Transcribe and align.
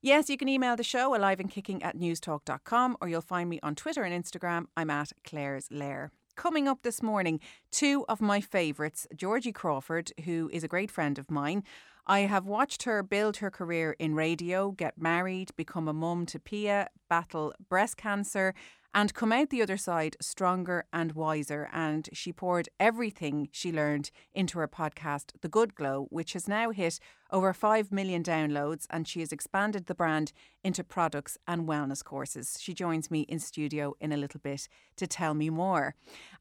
Yes, 0.00 0.30
you 0.30 0.36
can 0.36 0.48
email 0.48 0.76
the 0.76 0.84
show 0.84 1.16
alive 1.16 1.40
and 1.40 1.50
kicking 1.50 1.82
at 1.82 1.98
newstalk.com 1.98 2.96
or 3.00 3.08
you'll 3.08 3.20
find 3.20 3.50
me 3.50 3.58
on 3.64 3.74
Twitter 3.74 4.04
and 4.04 4.24
Instagram. 4.24 4.66
I'm 4.76 4.90
at 4.90 5.10
Claire's 5.24 5.66
Lair. 5.72 6.12
Coming 6.36 6.68
up 6.68 6.82
this 6.82 7.02
morning, 7.02 7.40
two 7.72 8.04
of 8.08 8.20
my 8.20 8.40
favourites, 8.40 9.08
Georgie 9.16 9.50
Crawford, 9.50 10.12
who 10.24 10.48
is 10.52 10.62
a 10.62 10.68
great 10.68 10.92
friend 10.92 11.18
of 11.18 11.32
mine. 11.32 11.64
I 12.06 12.20
have 12.20 12.46
watched 12.46 12.84
her 12.84 13.02
build 13.02 13.38
her 13.38 13.50
career 13.50 13.96
in 13.98 14.14
radio, 14.14 14.70
get 14.70 15.02
married, 15.02 15.50
become 15.56 15.88
a 15.88 15.92
mum 15.92 16.26
to 16.26 16.38
Pia, 16.38 16.90
battle 17.10 17.52
breast 17.68 17.96
cancer, 17.96 18.54
and 18.94 19.12
come 19.12 19.32
out 19.32 19.50
the 19.50 19.62
other 19.62 19.76
side 19.76 20.16
stronger 20.20 20.84
and 20.92 21.12
wiser. 21.12 21.68
And 21.72 22.08
she 22.12 22.32
poured 22.32 22.68
everything 22.80 23.48
she 23.52 23.72
learned 23.72 24.10
into 24.32 24.58
her 24.60 24.68
podcast, 24.68 25.32
The 25.40 25.48
Good 25.48 25.74
Glow, 25.74 26.06
which 26.10 26.32
has 26.32 26.48
now 26.48 26.70
hit 26.70 26.98
over 27.30 27.52
5 27.52 27.92
million 27.92 28.22
downloads, 28.22 28.86
and 28.90 29.06
she 29.06 29.20
has 29.20 29.32
expanded 29.32 29.86
the 29.86 29.94
brand 29.94 30.32
into 30.64 30.82
products 30.82 31.38
and 31.46 31.68
wellness 31.68 32.02
courses. 32.02 32.58
She 32.60 32.74
joins 32.74 33.10
me 33.10 33.22
in 33.22 33.38
studio 33.38 33.94
in 34.00 34.12
a 34.12 34.16
little 34.16 34.40
bit 34.40 34.68
to 34.96 35.06
tell 35.06 35.34
me 35.34 35.50
more. 35.50 35.94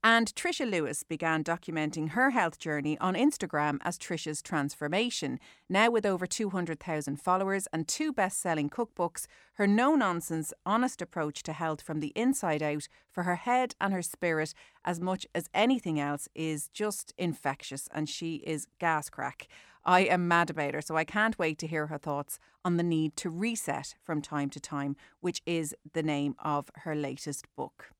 And 0.03 0.33
Trisha 0.35 0.69
Lewis 0.69 1.03
began 1.03 1.43
documenting 1.43 2.09
her 2.09 2.31
health 2.31 2.57
journey 2.57 2.97
on 2.99 3.15
Instagram 3.15 3.77
as 3.81 3.97
Trisha's 3.97 4.41
Transformation. 4.41 5.39
Now, 5.69 5.91
with 5.91 6.05
over 6.05 6.25
200,000 6.25 7.17
followers 7.21 7.67
and 7.71 7.87
two 7.87 8.11
best 8.11 8.41
selling 8.41 8.69
cookbooks, 8.69 9.27
her 9.53 9.67
no 9.67 9.95
nonsense, 9.95 10.53
honest 10.65 11.01
approach 11.01 11.43
to 11.43 11.53
health 11.53 11.81
from 11.81 11.99
the 11.99 12.13
inside 12.15 12.63
out 12.63 12.87
for 13.09 13.23
her 13.23 13.35
head 13.35 13.75
and 13.81 13.93
her 13.93 14.01
spirit, 14.01 14.53
as 14.85 14.99
much 14.99 15.25
as 15.33 15.49
anything 15.53 15.99
else, 15.99 16.29
is 16.35 16.69
just 16.69 17.13
infectious, 17.17 17.89
and 17.91 18.07
she 18.07 18.35
is 18.45 18.67
gas 18.79 19.09
crack. 19.09 19.47
I 19.87 20.01
am 20.01 20.27
mad 20.27 20.49
about 20.49 20.73
her, 20.73 20.81
so 20.81 20.97
I 20.97 21.05
can't 21.05 21.39
wait 21.39 21.57
to 21.59 21.67
hear 21.67 21.87
her 21.87 21.97
thoughts 21.97 22.39
on 22.65 22.75
the 22.75 22.83
need 22.83 23.15
to 23.17 23.29
reset 23.29 23.95
from 24.03 24.21
time 24.21 24.49
to 24.49 24.59
time, 24.59 24.97
which 25.21 25.41
is 25.45 25.73
the 25.93 26.03
name 26.03 26.35
of 26.39 26.69
her 26.83 26.93
latest 26.93 27.45
book. 27.55 27.91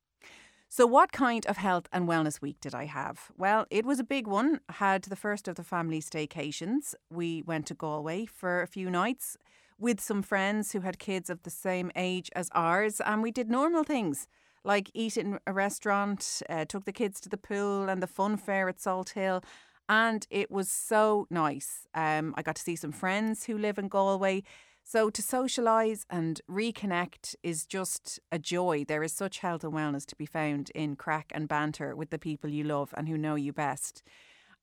So, 0.67 0.85
what 0.85 1.13
kind 1.13 1.45
of 1.45 1.55
health 1.55 1.87
and 1.93 2.05
wellness 2.05 2.41
week 2.41 2.57
did 2.59 2.75
I 2.75 2.85
have? 2.85 3.31
Well, 3.37 3.65
it 3.71 3.85
was 3.85 3.99
a 3.99 4.03
big 4.03 4.27
one. 4.27 4.59
Had 4.67 5.03
the 5.03 5.15
first 5.15 5.47
of 5.47 5.55
the 5.55 5.63
family 5.63 6.01
staycations. 6.01 6.93
We 7.09 7.41
went 7.43 7.67
to 7.67 7.73
Galway 7.73 8.25
for 8.25 8.61
a 8.61 8.67
few 8.67 8.89
nights 8.89 9.37
with 9.79 10.01
some 10.01 10.21
friends 10.21 10.73
who 10.73 10.81
had 10.81 10.99
kids 10.99 11.29
of 11.29 11.43
the 11.43 11.49
same 11.49 11.89
age 11.95 12.29
as 12.35 12.49
ours, 12.53 12.99
and 12.99 13.23
we 13.23 13.31
did 13.31 13.49
normal 13.49 13.85
things 13.85 14.27
like 14.65 14.91
eat 14.93 15.15
in 15.15 15.39
a 15.47 15.53
restaurant, 15.53 16.41
uh, 16.49 16.65
took 16.65 16.83
the 16.83 16.91
kids 16.91 17.21
to 17.21 17.29
the 17.29 17.37
pool 17.37 17.87
and 17.87 18.03
the 18.03 18.07
fun 18.07 18.35
fair 18.35 18.67
at 18.67 18.79
Salthill, 18.79 19.41
and 19.89 20.25
it 20.29 20.51
was 20.51 20.69
so 20.69 21.27
nice. 21.29 21.87
Um, 21.93 22.33
I 22.37 22.41
got 22.41 22.55
to 22.55 22.61
see 22.61 22.75
some 22.75 22.91
friends 22.91 23.45
who 23.45 23.57
live 23.57 23.77
in 23.77 23.87
Galway. 23.87 24.43
So 24.83 25.09
to 25.09 25.21
socialise 25.21 26.05
and 26.09 26.39
reconnect 26.49 27.35
is 27.43 27.65
just 27.65 28.19
a 28.31 28.39
joy. 28.39 28.85
There 28.87 29.03
is 29.03 29.11
such 29.11 29.39
health 29.39 29.63
and 29.63 29.73
wellness 29.73 30.05
to 30.07 30.15
be 30.15 30.25
found 30.25 30.69
in 30.73 30.95
crack 30.95 31.31
and 31.35 31.47
banter 31.47 31.95
with 31.95 32.09
the 32.09 32.19
people 32.19 32.49
you 32.49 32.63
love 32.63 32.93
and 32.95 33.09
who 33.09 33.17
know 33.17 33.35
you 33.35 33.51
best. 33.51 34.01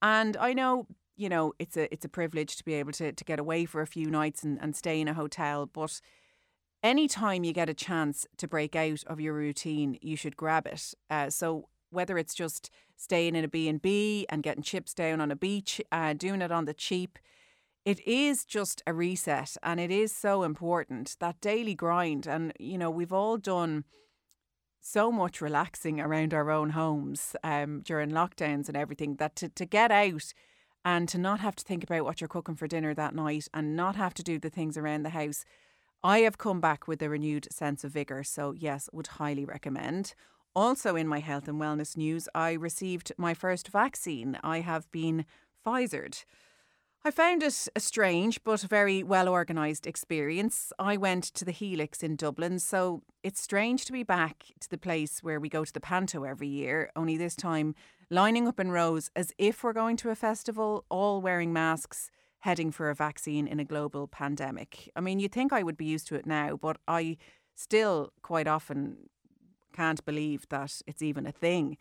And 0.00 0.36
I 0.38 0.54
know, 0.54 0.86
you 1.16 1.28
know, 1.28 1.52
it's 1.58 1.76
a 1.76 1.92
it's 1.92 2.04
a 2.04 2.08
privilege 2.08 2.56
to 2.56 2.64
be 2.64 2.74
able 2.74 2.92
to, 2.92 3.12
to 3.12 3.24
get 3.24 3.38
away 3.38 3.66
for 3.66 3.82
a 3.82 3.86
few 3.86 4.10
nights 4.10 4.42
and, 4.42 4.58
and 4.62 4.74
stay 4.74 5.00
in 5.00 5.08
a 5.08 5.14
hotel, 5.14 5.66
but 5.66 6.00
anytime 6.82 7.44
you 7.44 7.52
get 7.52 7.68
a 7.68 7.74
chance 7.74 8.26
to 8.36 8.46
break 8.46 8.76
out 8.76 9.02
of 9.06 9.20
your 9.20 9.34
routine, 9.34 9.98
you 10.02 10.16
should 10.16 10.36
grab 10.36 10.66
it. 10.66 10.94
Uh, 11.10 11.30
so 11.30 11.68
whether 11.94 12.18
it's 12.18 12.34
just 12.34 12.70
staying 12.96 13.34
in 13.34 13.44
a 13.44 13.48
B&B 13.48 14.26
and 14.28 14.42
getting 14.42 14.62
chips 14.62 14.94
down 14.94 15.20
on 15.20 15.30
a 15.30 15.36
beach, 15.36 15.80
uh, 15.90 16.12
doing 16.12 16.42
it 16.42 16.52
on 16.52 16.64
the 16.64 16.74
cheap, 16.74 17.18
it 17.84 18.00
is 18.06 18.44
just 18.44 18.82
a 18.86 18.92
reset 18.92 19.56
and 19.62 19.78
it 19.78 19.90
is 19.90 20.14
so 20.14 20.42
important 20.42 21.16
that 21.20 21.40
daily 21.40 21.74
grind 21.74 22.26
and 22.26 22.52
you 22.58 22.78
know 22.78 22.90
we've 22.90 23.12
all 23.12 23.36
done 23.36 23.84
so 24.80 25.12
much 25.12 25.42
relaxing 25.42 26.00
around 26.00 26.32
our 26.32 26.50
own 26.50 26.70
homes 26.70 27.36
um, 27.44 27.82
during 27.82 28.10
lockdowns 28.10 28.68
and 28.68 28.76
everything 28.76 29.16
that 29.16 29.36
to, 29.36 29.48
to 29.50 29.66
get 29.66 29.90
out 29.90 30.32
and 30.82 31.08
to 31.10 31.18
not 31.18 31.40
have 31.40 31.56
to 31.56 31.64
think 31.64 31.82
about 31.82 32.04
what 32.04 32.20
you're 32.20 32.28
cooking 32.28 32.54
for 32.54 32.66
dinner 32.66 32.94
that 32.94 33.14
night 33.14 33.48
and 33.52 33.76
not 33.76 33.96
have 33.96 34.14
to 34.14 34.22
do 34.22 34.38
the 34.38 34.50
things 34.50 34.78
around 34.78 35.02
the 35.02 35.10
house 35.10 35.44
I 36.04 36.18
have 36.18 36.36
come 36.36 36.60
back 36.60 36.86
with 36.86 37.00
a 37.00 37.08
renewed 37.08 37.48
sense 37.50 37.82
of 37.82 37.92
vigour, 37.92 38.24
so 38.24 38.52
yes, 38.52 38.90
would 38.92 39.06
highly 39.06 39.46
recommend. 39.46 40.14
Also, 40.56 40.94
in 40.94 41.08
my 41.08 41.18
health 41.18 41.48
and 41.48 41.60
wellness 41.60 41.96
news, 41.96 42.28
I 42.34 42.52
received 42.52 43.12
my 43.18 43.34
first 43.34 43.68
vaccine. 43.68 44.38
I 44.44 44.60
have 44.60 44.90
been 44.92 45.24
Pfizered. 45.66 46.24
I 47.04 47.10
found 47.10 47.42
it 47.42 47.68
a 47.76 47.80
strange 47.80 48.42
but 48.44 48.60
very 48.62 49.02
well 49.02 49.28
organised 49.28 49.86
experience. 49.86 50.72
I 50.78 50.96
went 50.96 51.24
to 51.24 51.44
the 51.44 51.52
Helix 51.52 52.02
in 52.02 52.16
Dublin, 52.16 52.58
so 52.60 53.02
it's 53.22 53.40
strange 53.40 53.84
to 53.86 53.92
be 53.92 54.04
back 54.04 54.44
to 54.60 54.70
the 54.70 54.78
place 54.78 55.22
where 55.22 55.40
we 55.40 55.48
go 55.48 55.64
to 55.64 55.72
the 55.72 55.80
Panto 55.80 56.24
every 56.24 56.48
year, 56.48 56.90
only 56.96 57.18
this 57.18 57.36
time 57.36 57.74
lining 58.08 58.46
up 58.46 58.60
in 58.60 58.70
rows 58.70 59.10
as 59.16 59.32
if 59.36 59.64
we're 59.64 59.72
going 59.72 59.96
to 59.98 60.10
a 60.10 60.14
festival, 60.14 60.84
all 60.88 61.20
wearing 61.20 61.52
masks, 61.52 62.10
heading 62.38 62.70
for 62.70 62.88
a 62.88 62.94
vaccine 62.94 63.46
in 63.46 63.60
a 63.60 63.64
global 63.64 64.06
pandemic. 64.06 64.90
I 64.94 65.00
mean, 65.00 65.18
you'd 65.18 65.32
think 65.32 65.52
I 65.52 65.62
would 65.62 65.76
be 65.76 65.84
used 65.84 66.06
to 66.08 66.14
it 66.14 66.26
now, 66.26 66.56
but 66.56 66.78
I 66.86 67.18
still 67.54 68.12
quite 68.22 68.46
often 68.46 69.10
can't 69.74 70.04
believe 70.04 70.48
that 70.48 70.80
it's 70.86 71.02
even 71.02 71.26
a 71.26 71.32
thing. 71.32 71.76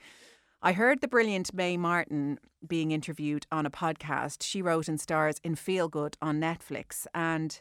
I 0.61 0.71
heard 0.71 1.01
the 1.01 1.07
brilliant 1.09 1.53
Mae 1.53 1.77
Martin 1.77 2.39
being 2.65 2.91
interviewed 2.91 3.45
on 3.51 3.65
a 3.65 3.69
podcast. 3.69 4.43
She 4.43 4.61
wrote 4.61 4.87
and 4.87 4.99
stars 4.99 5.37
in 5.43 5.55
Feel 5.55 5.89
Good 5.89 6.17
on 6.21 6.39
Netflix. 6.39 7.05
And 7.13 7.59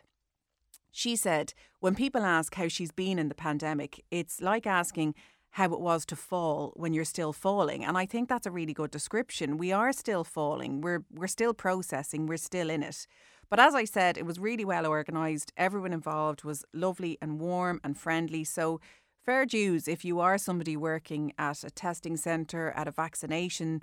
she 0.93 1.17
said, 1.17 1.53
when 1.81 1.97
people 1.97 2.23
ask 2.23 2.55
how 2.55 2.69
she's 2.69 2.93
been 2.93 3.19
in 3.19 3.29
the 3.29 3.35
pandemic, 3.35 4.05
it's 4.11 4.41
like 4.41 4.67
asking 4.67 5.15
how 5.51 5.65
it 5.65 5.81
was 5.81 6.07
to 6.07 6.17
fall 6.17 6.73
when 6.77 6.95
you're 6.95 7.05
still 7.05 7.33
falling. 7.33 7.85
And 7.85 7.99
I 7.99 8.07
think 8.07 8.29
that's 8.29 8.47
a 8.47 8.51
really 8.51 8.73
good 8.73 8.91
description. 8.91 9.59
We 9.59 9.73
are 9.73 9.93
still 9.93 10.25
falling. 10.25 10.81
We're 10.81 11.05
we're 11.13 11.27
still 11.27 11.55
processing. 11.55 12.27
We're 12.27 12.39
still 12.39 12.71
in 12.71 12.83
it. 12.83 13.07
But 13.51 13.61
as 13.61 13.75
I 13.75 13.85
said, 13.85 14.17
it 14.17 14.25
was 14.25 14.39
really 14.39 14.65
well 14.65 14.87
organised. 14.87 15.53
Everyone 15.59 15.93
involved 15.93 16.43
was 16.43 16.65
lovely 16.73 17.19
and 17.21 17.39
warm 17.39 17.81
and 17.85 17.99
friendly. 17.99 18.45
So 18.45 18.81
fair 19.25 19.47
dues 19.47 19.89
if 19.89 20.05
you 20.05 20.21
are 20.21 20.39
somebody 20.39 20.77
working 20.77 21.33
at 21.39 21.65
a 21.65 21.71
testing 21.71 22.17
centre, 22.17 22.71
at 22.77 22.89
a 22.89 22.91
vaccination 22.91 23.83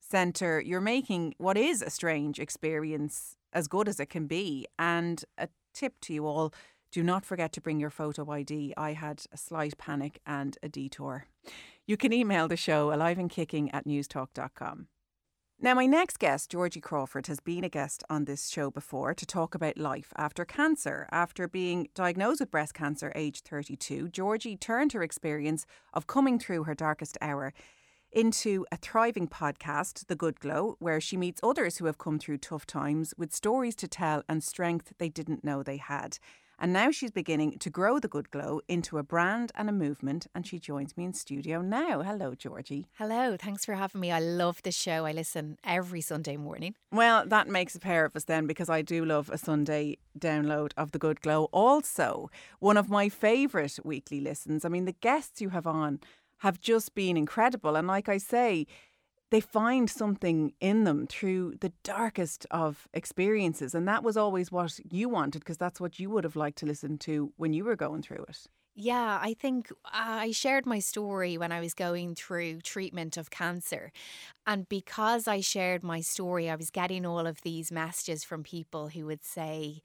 centre, 0.00 0.60
you're 0.60 0.80
making 0.80 1.34
what 1.38 1.56
is 1.56 1.82
a 1.82 1.90
strange 1.90 2.38
experience 2.38 3.36
as 3.52 3.68
good 3.68 3.88
as 3.88 4.00
it 4.00 4.06
can 4.06 4.26
be. 4.26 4.66
And 4.78 5.24
a 5.38 5.48
tip 5.74 6.00
to 6.02 6.12
you 6.12 6.26
all 6.26 6.52
do 6.90 7.02
not 7.02 7.24
forget 7.24 7.52
to 7.52 7.60
bring 7.60 7.80
your 7.80 7.90
photo 7.90 8.30
ID. 8.30 8.74
I 8.76 8.92
had 8.92 9.24
a 9.32 9.36
slight 9.36 9.78
panic 9.78 10.20
and 10.26 10.58
a 10.62 10.68
detour. 10.68 11.26
You 11.86 11.96
can 11.96 12.12
email 12.12 12.48
the 12.48 12.56
show 12.56 12.88
aliveandkicking 12.88 13.70
at 13.72 13.86
newstalk.com. 13.86 14.88
Now, 15.64 15.74
my 15.74 15.86
next 15.86 16.18
guest, 16.18 16.50
Georgie 16.50 16.80
Crawford, 16.80 17.28
has 17.28 17.38
been 17.38 17.62
a 17.62 17.68
guest 17.68 18.02
on 18.10 18.24
this 18.24 18.48
show 18.48 18.68
before 18.68 19.14
to 19.14 19.24
talk 19.24 19.54
about 19.54 19.78
life 19.78 20.12
after 20.16 20.44
cancer. 20.44 21.06
After 21.12 21.46
being 21.46 21.86
diagnosed 21.94 22.40
with 22.40 22.50
breast 22.50 22.74
cancer 22.74 23.12
aged 23.14 23.46
32, 23.46 24.08
Georgie 24.08 24.56
turned 24.56 24.92
her 24.92 25.04
experience 25.04 25.64
of 25.94 26.08
coming 26.08 26.40
through 26.40 26.64
her 26.64 26.74
darkest 26.74 27.16
hour 27.20 27.52
into 28.10 28.66
a 28.72 28.76
thriving 28.76 29.28
podcast, 29.28 30.08
The 30.08 30.16
Good 30.16 30.40
Glow, 30.40 30.74
where 30.80 31.00
she 31.00 31.16
meets 31.16 31.40
others 31.44 31.76
who 31.76 31.84
have 31.84 31.96
come 31.96 32.18
through 32.18 32.38
tough 32.38 32.66
times 32.66 33.14
with 33.16 33.32
stories 33.32 33.76
to 33.76 33.86
tell 33.86 34.24
and 34.28 34.42
strength 34.42 34.92
they 34.98 35.08
didn't 35.08 35.44
know 35.44 35.62
they 35.62 35.76
had. 35.76 36.18
And 36.62 36.72
now 36.72 36.92
she's 36.92 37.10
beginning 37.10 37.58
to 37.58 37.70
grow 37.70 37.98
the 37.98 38.06
Good 38.06 38.30
Glow 38.30 38.60
into 38.68 38.96
a 38.96 39.02
brand 39.02 39.50
and 39.56 39.68
a 39.68 39.72
movement. 39.72 40.28
And 40.32 40.46
she 40.46 40.60
joins 40.60 40.96
me 40.96 41.04
in 41.04 41.12
studio 41.12 41.60
now. 41.60 42.02
Hello, 42.02 42.36
Georgie. 42.36 42.86
Hello. 42.98 43.36
Thanks 43.36 43.64
for 43.64 43.74
having 43.74 44.00
me. 44.00 44.12
I 44.12 44.20
love 44.20 44.62
the 44.62 44.70
show. 44.70 45.04
I 45.04 45.10
listen 45.10 45.58
every 45.64 46.00
Sunday 46.00 46.36
morning. 46.36 46.76
Well, 46.92 47.26
that 47.26 47.48
makes 47.48 47.74
a 47.74 47.80
pair 47.80 48.04
of 48.04 48.14
us 48.14 48.24
then 48.24 48.46
because 48.46 48.70
I 48.70 48.80
do 48.80 49.04
love 49.04 49.28
a 49.28 49.38
Sunday 49.38 49.98
download 50.16 50.70
of 50.76 50.92
the 50.92 51.00
Good 51.00 51.20
Glow. 51.20 51.48
Also, 51.52 52.30
one 52.60 52.76
of 52.76 52.88
my 52.88 53.08
favourite 53.08 53.76
weekly 53.82 54.20
listens. 54.20 54.64
I 54.64 54.68
mean, 54.68 54.84
the 54.84 54.92
guests 54.92 55.40
you 55.40 55.48
have 55.48 55.66
on 55.66 55.98
have 56.38 56.60
just 56.60 56.94
been 56.94 57.16
incredible. 57.16 57.74
And 57.74 57.88
like 57.88 58.08
I 58.08 58.18
say, 58.18 58.68
they 59.32 59.40
find 59.40 59.88
something 59.88 60.52
in 60.60 60.84
them 60.84 61.06
through 61.06 61.54
the 61.60 61.72
darkest 61.82 62.46
of 62.50 62.86
experiences. 62.92 63.74
And 63.74 63.88
that 63.88 64.04
was 64.04 64.18
always 64.18 64.52
what 64.52 64.78
you 64.90 65.08
wanted 65.08 65.38
because 65.38 65.56
that's 65.56 65.80
what 65.80 65.98
you 65.98 66.10
would 66.10 66.24
have 66.24 66.36
liked 66.36 66.58
to 66.58 66.66
listen 66.66 66.98
to 66.98 67.32
when 67.38 67.54
you 67.54 67.64
were 67.64 67.74
going 67.74 68.02
through 68.02 68.26
it. 68.28 68.46
Yeah, 68.74 69.18
I 69.22 69.34
think 69.34 69.72
I 69.84 70.32
shared 70.32 70.66
my 70.66 70.80
story 70.80 71.38
when 71.38 71.50
I 71.50 71.60
was 71.60 71.72
going 71.72 72.14
through 72.14 72.60
treatment 72.60 73.16
of 73.16 73.30
cancer. 73.30 73.90
And 74.46 74.68
because 74.68 75.26
I 75.26 75.40
shared 75.40 75.82
my 75.82 76.02
story, 76.02 76.50
I 76.50 76.56
was 76.56 76.70
getting 76.70 77.06
all 77.06 77.26
of 77.26 77.40
these 77.40 77.72
messages 77.72 78.24
from 78.24 78.42
people 78.42 78.88
who 78.88 79.06
would 79.06 79.24
say, 79.24 79.80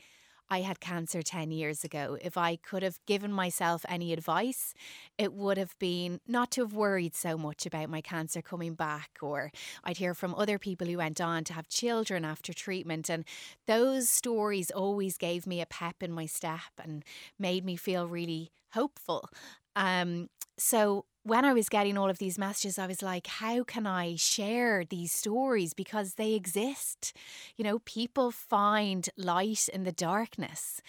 I 0.49 0.61
had 0.61 0.79
cancer 0.79 1.21
10 1.21 1.51
years 1.51 1.83
ago. 1.83 2.17
If 2.21 2.37
I 2.37 2.55
could 2.55 2.83
have 2.83 2.99
given 3.05 3.31
myself 3.31 3.85
any 3.89 4.13
advice, 4.13 4.73
it 5.17 5.33
would 5.33 5.57
have 5.57 5.77
been 5.79 6.21
not 6.27 6.51
to 6.51 6.61
have 6.61 6.73
worried 6.73 7.15
so 7.15 7.37
much 7.37 7.65
about 7.65 7.89
my 7.89 8.01
cancer 8.01 8.41
coming 8.41 8.73
back. 8.73 9.11
Or 9.21 9.51
I'd 9.83 9.97
hear 9.97 10.13
from 10.13 10.33
other 10.35 10.57
people 10.57 10.87
who 10.87 10.97
went 10.97 11.19
on 11.19 11.43
to 11.45 11.53
have 11.53 11.67
children 11.67 12.23
after 12.23 12.53
treatment. 12.53 13.09
And 13.09 13.25
those 13.65 14.09
stories 14.09 14.71
always 14.71 15.17
gave 15.17 15.45
me 15.45 15.61
a 15.61 15.65
pep 15.65 16.01
in 16.01 16.11
my 16.11 16.25
step 16.25 16.61
and 16.81 17.03
made 17.37 17.65
me 17.65 17.75
feel 17.75 18.07
really 18.07 18.51
hopeful. 18.73 19.29
Um, 19.75 20.29
so 20.57 21.05
when 21.27 21.43
I 21.43 21.51
was 21.51 21.67
getting 21.67 21.97
all 21.97 22.09
of 22.09 22.19
these 22.19 22.39
messages, 22.39 22.79
I 22.79 22.87
was 22.87 23.01
like, 23.01 23.27
how 23.27 23.63
can 23.63 23.85
I 23.85 24.15
share 24.15 24.85
these 24.85 25.11
stories? 25.11 25.73
Because 25.73 26.13
they 26.13 26.33
exist. 26.33 27.11
You 27.57 27.65
know, 27.65 27.79
people 27.79 28.31
find 28.31 29.09
light 29.17 29.67
in 29.73 29.83
the 29.83 29.91
darkness. 29.91 30.81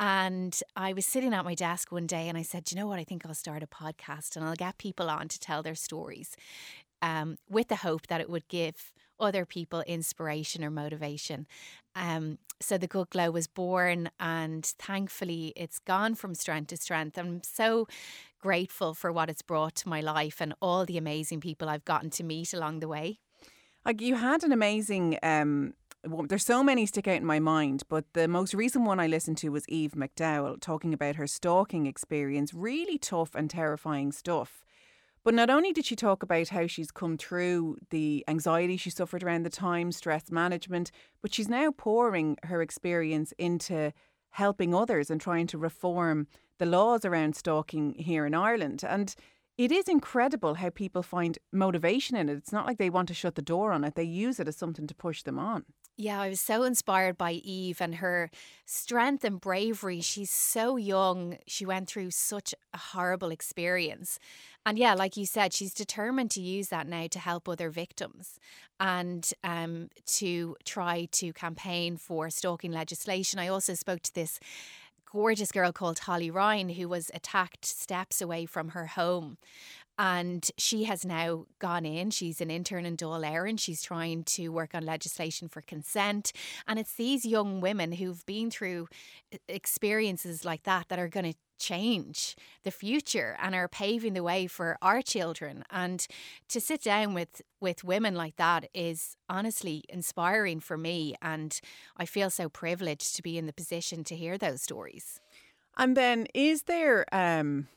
And 0.00 0.58
I 0.74 0.92
was 0.92 1.06
sitting 1.06 1.32
at 1.32 1.44
my 1.44 1.54
desk 1.54 1.92
one 1.92 2.08
day 2.08 2.28
and 2.28 2.36
I 2.36 2.42
said, 2.42 2.70
you 2.70 2.76
know 2.76 2.88
what? 2.88 2.98
I 2.98 3.04
think 3.04 3.24
I'll 3.24 3.32
start 3.32 3.62
a 3.62 3.66
podcast 3.68 4.34
and 4.34 4.44
I'll 4.44 4.56
get 4.56 4.76
people 4.76 5.08
on 5.08 5.28
to 5.28 5.38
tell 5.38 5.62
their 5.62 5.76
stories 5.76 6.36
um, 7.00 7.36
with 7.48 7.68
the 7.68 7.76
hope 7.76 8.08
that 8.08 8.20
it 8.20 8.28
would 8.28 8.48
give 8.48 8.92
other 9.18 9.44
people 9.44 9.82
inspiration 9.82 10.64
or 10.64 10.70
motivation. 10.70 11.46
Um, 11.94 12.38
so 12.60 12.78
the 12.78 12.86
Good 12.86 13.10
Glow 13.10 13.30
was 13.30 13.46
born, 13.46 14.10
and 14.18 14.64
thankfully, 14.64 15.52
it's 15.56 15.78
gone 15.78 16.14
from 16.14 16.34
strength 16.34 16.68
to 16.68 16.76
strength. 16.76 17.18
I'm 17.18 17.42
so 17.42 17.86
grateful 18.40 18.94
for 18.94 19.12
what 19.12 19.28
it's 19.28 19.42
brought 19.42 19.74
to 19.76 19.88
my 19.88 20.00
life 20.00 20.40
and 20.40 20.54
all 20.60 20.84
the 20.86 20.98
amazing 20.98 21.40
people 21.40 21.68
I've 21.68 21.84
gotten 21.84 22.10
to 22.10 22.24
meet 22.24 22.52
along 22.52 22.80
the 22.80 22.88
way. 22.88 23.18
Like 23.84 24.00
you 24.00 24.16
had 24.16 24.42
an 24.42 24.52
amazing. 24.52 25.18
Um, 25.22 25.74
there's 26.28 26.44
so 26.44 26.62
many 26.62 26.86
stick 26.86 27.08
out 27.08 27.16
in 27.16 27.26
my 27.26 27.40
mind, 27.40 27.82
but 27.88 28.04
the 28.12 28.28
most 28.28 28.54
recent 28.54 28.84
one 28.84 29.00
I 29.00 29.06
listened 29.06 29.38
to 29.38 29.48
was 29.48 29.68
Eve 29.68 29.92
McDowell 29.92 30.60
talking 30.60 30.94
about 30.94 31.16
her 31.16 31.26
stalking 31.26 31.86
experience. 31.86 32.54
Really 32.54 32.98
tough 32.98 33.34
and 33.34 33.50
terrifying 33.50 34.12
stuff. 34.12 34.64
But 35.26 35.34
not 35.34 35.50
only 35.50 35.72
did 35.72 35.84
she 35.84 35.96
talk 35.96 36.22
about 36.22 36.50
how 36.50 36.68
she's 36.68 36.92
come 36.92 37.18
through 37.18 37.78
the 37.90 38.24
anxiety 38.28 38.76
she 38.76 38.90
suffered 38.90 39.24
around 39.24 39.44
the 39.44 39.50
time, 39.50 39.90
stress 39.90 40.30
management, 40.30 40.92
but 41.20 41.34
she's 41.34 41.48
now 41.48 41.72
pouring 41.76 42.36
her 42.44 42.62
experience 42.62 43.32
into 43.36 43.92
helping 44.30 44.72
others 44.72 45.10
and 45.10 45.20
trying 45.20 45.48
to 45.48 45.58
reform 45.58 46.28
the 46.58 46.64
laws 46.64 47.04
around 47.04 47.34
stalking 47.34 47.94
here 47.94 48.24
in 48.24 48.34
Ireland. 48.34 48.84
And 48.86 49.12
it 49.58 49.72
is 49.72 49.88
incredible 49.88 50.54
how 50.54 50.70
people 50.70 51.02
find 51.02 51.40
motivation 51.52 52.16
in 52.16 52.28
it. 52.28 52.36
It's 52.36 52.52
not 52.52 52.64
like 52.64 52.78
they 52.78 52.88
want 52.88 53.08
to 53.08 53.14
shut 53.14 53.34
the 53.34 53.42
door 53.42 53.72
on 53.72 53.82
it, 53.82 53.96
they 53.96 54.04
use 54.04 54.38
it 54.38 54.46
as 54.46 54.56
something 54.56 54.86
to 54.86 54.94
push 54.94 55.24
them 55.24 55.40
on. 55.40 55.64
Yeah, 55.98 56.20
I 56.20 56.28
was 56.28 56.42
so 56.42 56.62
inspired 56.62 57.16
by 57.16 57.32
Eve 57.32 57.80
and 57.80 57.94
her 57.96 58.30
strength 58.66 59.24
and 59.24 59.40
bravery. 59.40 60.02
She's 60.02 60.30
so 60.30 60.76
young. 60.76 61.38
She 61.46 61.64
went 61.64 61.88
through 61.88 62.10
such 62.10 62.54
a 62.74 62.78
horrible 62.78 63.30
experience. 63.30 64.18
And 64.66 64.80
yeah, 64.80 64.94
like 64.94 65.16
you 65.16 65.26
said, 65.26 65.52
she's 65.52 65.72
determined 65.72 66.32
to 66.32 66.40
use 66.42 66.70
that 66.70 66.88
now 66.88 67.06
to 67.12 67.20
help 67.20 67.48
other 67.48 67.70
victims 67.70 68.40
and 68.80 69.30
um, 69.44 69.90
to 70.06 70.56
try 70.64 71.06
to 71.12 71.32
campaign 71.32 71.96
for 71.96 72.28
stalking 72.30 72.72
legislation. 72.72 73.38
I 73.38 73.46
also 73.46 73.74
spoke 73.74 74.02
to 74.02 74.14
this 74.14 74.40
gorgeous 75.10 75.52
girl 75.52 75.70
called 75.70 76.00
Holly 76.00 76.32
Ryan 76.32 76.70
who 76.70 76.88
was 76.88 77.12
attacked 77.14 77.64
steps 77.64 78.20
away 78.20 78.44
from 78.44 78.70
her 78.70 78.86
home. 78.86 79.38
And 79.98 80.48
she 80.58 80.84
has 80.84 81.04
now 81.04 81.46
gone 81.58 81.86
in. 81.86 82.10
She's 82.10 82.40
an 82.40 82.50
intern 82.50 82.84
in 82.84 82.96
Dáil 82.96 83.24
Éireann. 83.24 83.58
She's 83.58 83.82
trying 83.82 84.24
to 84.24 84.48
work 84.48 84.74
on 84.74 84.84
legislation 84.84 85.48
for 85.48 85.62
consent. 85.62 86.32
And 86.66 86.78
it's 86.78 86.94
these 86.94 87.24
young 87.24 87.60
women 87.60 87.92
who've 87.92 88.24
been 88.26 88.50
through 88.50 88.88
experiences 89.48 90.44
like 90.44 90.64
that 90.64 90.88
that 90.88 90.98
are 90.98 91.08
going 91.08 91.32
to 91.32 91.38
change 91.58 92.36
the 92.64 92.70
future 92.70 93.36
and 93.40 93.54
are 93.54 93.68
paving 93.68 94.12
the 94.12 94.22
way 94.22 94.46
for 94.46 94.76
our 94.82 95.00
children 95.02 95.64
and 95.70 96.06
to 96.48 96.60
sit 96.60 96.82
down 96.82 97.14
with 97.14 97.42
with 97.60 97.82
women 97.82 98.14
like 98.14 98.36
that 98.36 98.68
is 98.74 99.16
honestly 99.28 99.82
inspiring 99.88 100.60
for 100.60 100.76
me 100.76 101.14
and 101.22 101.60
I 101.96 102.04
feel 102.04 102.30
so 102.30 102.48
privileged 102.48 103.16
to 103.16 103.22
be 103.22 103.38
in 103.38 103.46
the 103.46 103.52
position 103.52 104.04
to 104.04 104.16
hear 104.16 104.36
those 104.36 104.62
stories. 104.62 105.20
And 105.78 105.96
then 105.96 106.26
is 106.34 106.64
there 106.64 107.06
um 107.12 107.68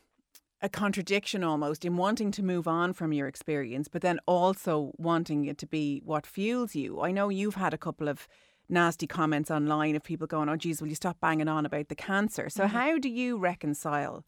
a 0.62 0.68
contradiction 0.68 1.42
almost 1.42 1.84
in 1.84 1.96
wanting 1.96 2.30
to 2.32 2.42
move 2.42 2.68
on 2.68 2.92
from 2.92 3.12
your 3.12 3.26
experience, 3.26 3.88
but 3.88 4.02
then 4.02 4.18
also 4.26 4.92
wanting 4.98 5.46
it 5.46 5.58
to 5.58 5.66
be 5.66 6.02
what 6.04 6.26
fuels 6.26 6.74
you. 6.74 7.00
I 7.00 7.12
know 7.12 7.28
you've 7.28 7.54
had 7.54 7.72
a 7.72 7.78
couple 7.78 8.08
of 8.08 8.28
nasty 8.68 9.06
comments 9.06 9.50
online 9.50 9.96
of 9.96 10.02
people 10.02 10.26
going, 10.26 10.48
oh, 10.48 10.56
geez, 10.56 10.80
will 10.80 10.88
you 10.88 10.94
stop 10.94 11.18
banging 11.20 11.48
on 11.48 11.66
about 11.66 11.88
the 11.88 11.94
cancer? 11.94 12.48
So, 12.48 12.64
mm-hmm. 12.64 12.76
how 12.76 12.98
do 12.98 13.08
you 13.08 13.38
reconcile 13.38 14.24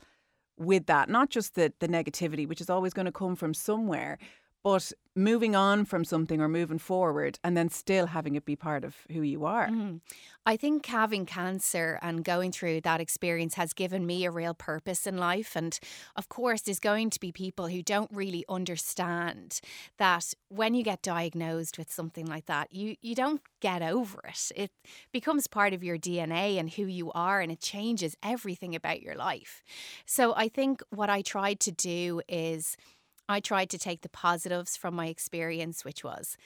with 0.56 0.87
that? 0.87 1.08
Not 1.08 1.31
just 1.31 1.55
the, 1.55 1.73
the 1.81 1.88
negativity, 1.88 2.49
which 2.49 2.61
is 2.61 2.70
always 2.70 2.94
going 2.94 3.06
to 3.06 3.12
come 3.12 3.37
from 3.37 3.55
somewhere, 3.55 4.19
but 4.62 4.92
moving 5.14 5.54
on 5.54 5.84
from 5.84 6.04
something 6.04 6.40
or 6.40 6.48
moving 6.48 6.78
forward 6.78 7.38
and 7.44 7.56
then 7.56 7.68
still 7.68 8.06
having 8.06 8.34
it 8.34 8.44
be 8.44 8.56
part 8.56 8.84
of 8.84 8.96
who 9.10 9.20
you 9.20 9.44
are. 9.44 9.68
Mm. 9.68 10.00
I 10.46 10.56
think 10.56 10.86
having 10.86 11.26
cancer 11.26 11.98
and 12.02 12.24
going 12.24 12.50
through 12.50 12.80
that 12.80 13.00
experience 13.00 13.54
has 13.54 13.72
given 13.72 14.06
me 14.06 14.24
a 14.24 14.30
real 14.30 14.54
purpose 14.54 15.06
in 15.06 15.18
life. 15.18 15.54
And 15.54 15.78
of 16.16 16.28
course, 16.28 16.62
there's 16.62 16.80
going 16.80 17.10
to 17.10 17.20
be 17.20 17.30
people 17.30 17.68
who 17.68 17.82
don't 17.82 18.10
really 18.12 18.44
understand 18.48 19.60
that 19.98 20.32
when 20.48 20.74
you 20.74 20.82
get 20.82 21.02
diagnosed 21.02 21.78
with 21.78 21.92
something 21.92 22.26
like 22.26 22.46
that, 22.46 22.72
you, 22.72 22.96
you 23.02 23.14
don't 23.14 23.42
get 23.60 23.82
over 23.82 24.20
it. 24.24 24.52
It 24.56 24.70
becomes 25.12 25.46
part 25.46 25.74
of 25.74 25.84
your 25.84 25.98
DNA 25.98 26.58
and 26.58 26.70
who 26.70 26.86
you 26.86 27.12
are, 27.12 27.40
and 27.40 27.52
it 27.52 27.60
changes 27.60 28.16
everything 28.22 28.74
about 28.74 29.02
your 29.02 29.14
life. 29.14 29.62
So 30.06 30.34
I 30.34 30.48
think 30.48 30.82
what 30.90 31.10
I 31.10 31.22
tried 31.22 31.60
to 31.60 31.72
do 31.72 32.22
is 32.28 32.76
I 33.28 33.40
tried 33.40 33.70
to 33.70 33.78
take 33.78 34.02
the 34.02 34.08
positives 34.08 34.76
from 34.76 34.94
my 34.94 35.06
experience, 35.06 35.84
which 35.84 36.04
was 36.04 36.36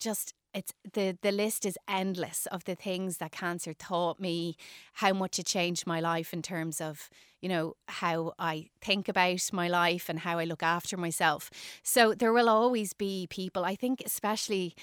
just 0.00 0.34
it's 0.52 0.72
the 0.92 1.18
the 1.22 1.32
list 1.32 1.66
is 1.66 1.76
endless 1.88 2.46
of 2.46 2.64
the 2.64 2.74
things 2.74 3.18
that 3.18 3.32
cancer 3.32 3.74
taught 3.74 4.20
me 4.20 4.56
how 4.94 5.12
much 5.12 5.38
it 5.38 5.46
changed 5.46 5.86
my 5.86 6.00
life 6.00 6.32
in 6.32 6.42
terms 6.42 6.80
of 6.80 7.10
you 7.42 7.48
know 7.48 7.74
how 7.88 8.32
i 8.38 8.66
think 8.80 9.08
about 9.08 9.50
my 9.52 9.68
life 9.68 10.08
and 10.08 10.20
how 10.20 10.38
i 10.38 10.44
look 10.44 10.62
after 10.62 10.96
myself. 10.96 11.50
So 11.82 12.14
there 12.14 12.32
will 12.32 12.48
always 12.48 12.92
be 12.92 13.26
people 13.28 13.64
i 13.64 13.74
think 13.74 14.02
especially 14.06 14.74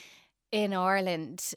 in 0.51 0.73
ireland 0.73 1.53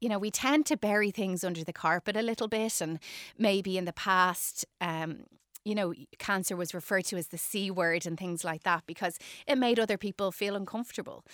you 0.00 0.08
know 0.08 0.18
we 0.18 0.30
tend 0.30 0.66
to 0.66 0.76
bury 0.76 1.10
things 1.10 1.42
under 1.42 1.64
the 1.64 1.72
carpet 1.72 2.16
a 2.16 2.22
little 2.22 2.48
bit 2.48 2.80
and 2.80 3.00
maybe 3.36 3.76
in 3.76 3.84
the 3.84 3.92
past 3.92 4.64
um, 4.80 5.24
you 5.68 5.74
know, 5.74 5.92
cancer 6.18 6.56
was 6.56 6.72
referred 6.72 7.04
to 7.06 7.16
as 7.16 7.28
the 7.28 7.38
C 7.38 7.70
word 7.70 8.06
and 8.06 8.18
things 8.18 8.42
like 8.42 8.62
that 8.62 8.84
because 8.86 9.18
it 9.46 9.58
made 9.58 9.78
other 9.78 9.98
people 9.98 10.32
feel 10.32 10.56
uncomfortable. 10.56 11.24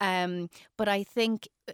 Um, 0.00 0.50
but 0.76 0.88
I 0.88 1.04
think 1.04 1.48
uh, 1.68 1.72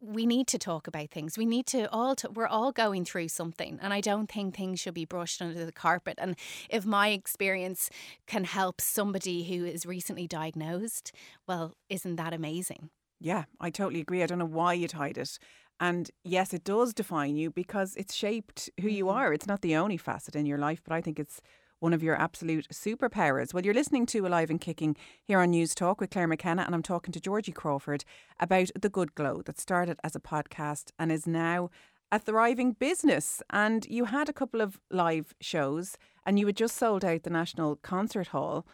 we 0.00 0.26
need 0.26 0.48
to 0.48 0.58
talk 0.58 0.88
about 0.88 1.10
things. 1.10 1.38
We 1.38 1.46
need 1.46 1.66
to 1.66 1.88
all, 1.92 2.16
to, 2.16 2.30
we're 2.30 2.48
all 2.48 2.72
going 2.72 3.04
through 3.04 3.28
something. 3.28 3.78
And 3.80 3.92
I 3.92 4.00
don't 4.00 4.28
think 4.28 4.56
things 4.56 4.80
should 4.80 4.94
be 4.94 5.04
brushed 5.04 5.40
under 5.40 5.64
the 5.64 5.70
carpet. 5.70 6.18
And 6.18 6.34
if 6.68 6.84
my 6.84 7.10
experience 7.10 7.88
can 8.26 8.42
help 8.42 8.80
somebody 8.80 9.44
who 9.44 9.64
is 9.64 9.86
recently 9.86 10.26
diagnosed, 10.26 11.12
well, 11.46 11.74
isn't 11.88 12.16
that 12.16 12.34
amazing? 12.34 12.90
Yeah, 13.20 13.44
I 13.60 13.70
totally 13.70 14.00
agree. 14.00 14.24
I 14.24 14.26
don't 14.26 14.40
know 14.40 14.44
why 14.44 14.72
you'd 14.72 14.92
hide 14.92 15.16
it. 15.16 15.38
And 15.80 16.10
yes, 16.24 16.54
it 16.54 16.64
does 16.64 16.94
define 16.94 17.36
you 17.36 17.50
because 17.50 17.96
it's 17.96 18.14
shaped 18.14 18.70
who 18.80 18.88
you 18.88 19.06
mm-hmm. 19.06 19.16
are. 19.16 19.32
It's 19.32 19.46
not 19.46 19.62
the 19.62 19.76
only 19.76 19.96
facet 19.96 20.36
in 20.36 20.46
your 20.46 20.58
life, 20.58 20.80
but 20.84 20.94
I 20.94 21.00
think 21.00 21.18
it's 21.18 21.40
one 21.82 21.92
of 21.92 22.02
your 22.02 22.14
absolute 22.14 22.68
superpowers. 22.68 23.52
Well, 23.52 23.64
you're 23.64 23.74
listening 23.74 24.06
to 24.06 24.24
Alive 24.24 24.50
and 24.50 24.60
Kicking 24.60 24.96
here 25.24 25.40
on 25.40 25.50
Newstalk 25.50 25.98
with 25.98 26.10
Claire 26.10 26.28
McKenna, 26.28 26.62
and 26.62 26.76
I'm 26.76 26.82
talking 26.82 27.10
to 27.10 27.20
Georgie 27.20 27.50
Crawford 27.50 28.04
about 28.38 28.70
The 28.80 28.88
Good 28.88 29.16
Glow 29.16 29.42
that 29.42 29.58
started 29.58 29.98
as 30.04 30.14
a 30.14 30.20
podcast 30.20 30.92
and 30.96 31.10
is 31.10 31.26
now 31.26 31.70
a 32.12 32.20
thriving 32.20 32.74
business. 32.74 33.42
And 33.50 33.84
you 33.86 34.04
had 34.04 34.28
a 34.28 34.32
couple 34.32 34.60
of 34.60 34.78
live 34.92 35.34
shows, 35.40 35.98
and 36.24 36.38
you 36.38 36.46
had 36.46 36.56
just 36.56 36.76
sold 36.76 37.04
out 37.04 37.24
the 37.24 37.30
National 37.30 37.74
Concert 37.74 38.28
Hall, 38.28 38.64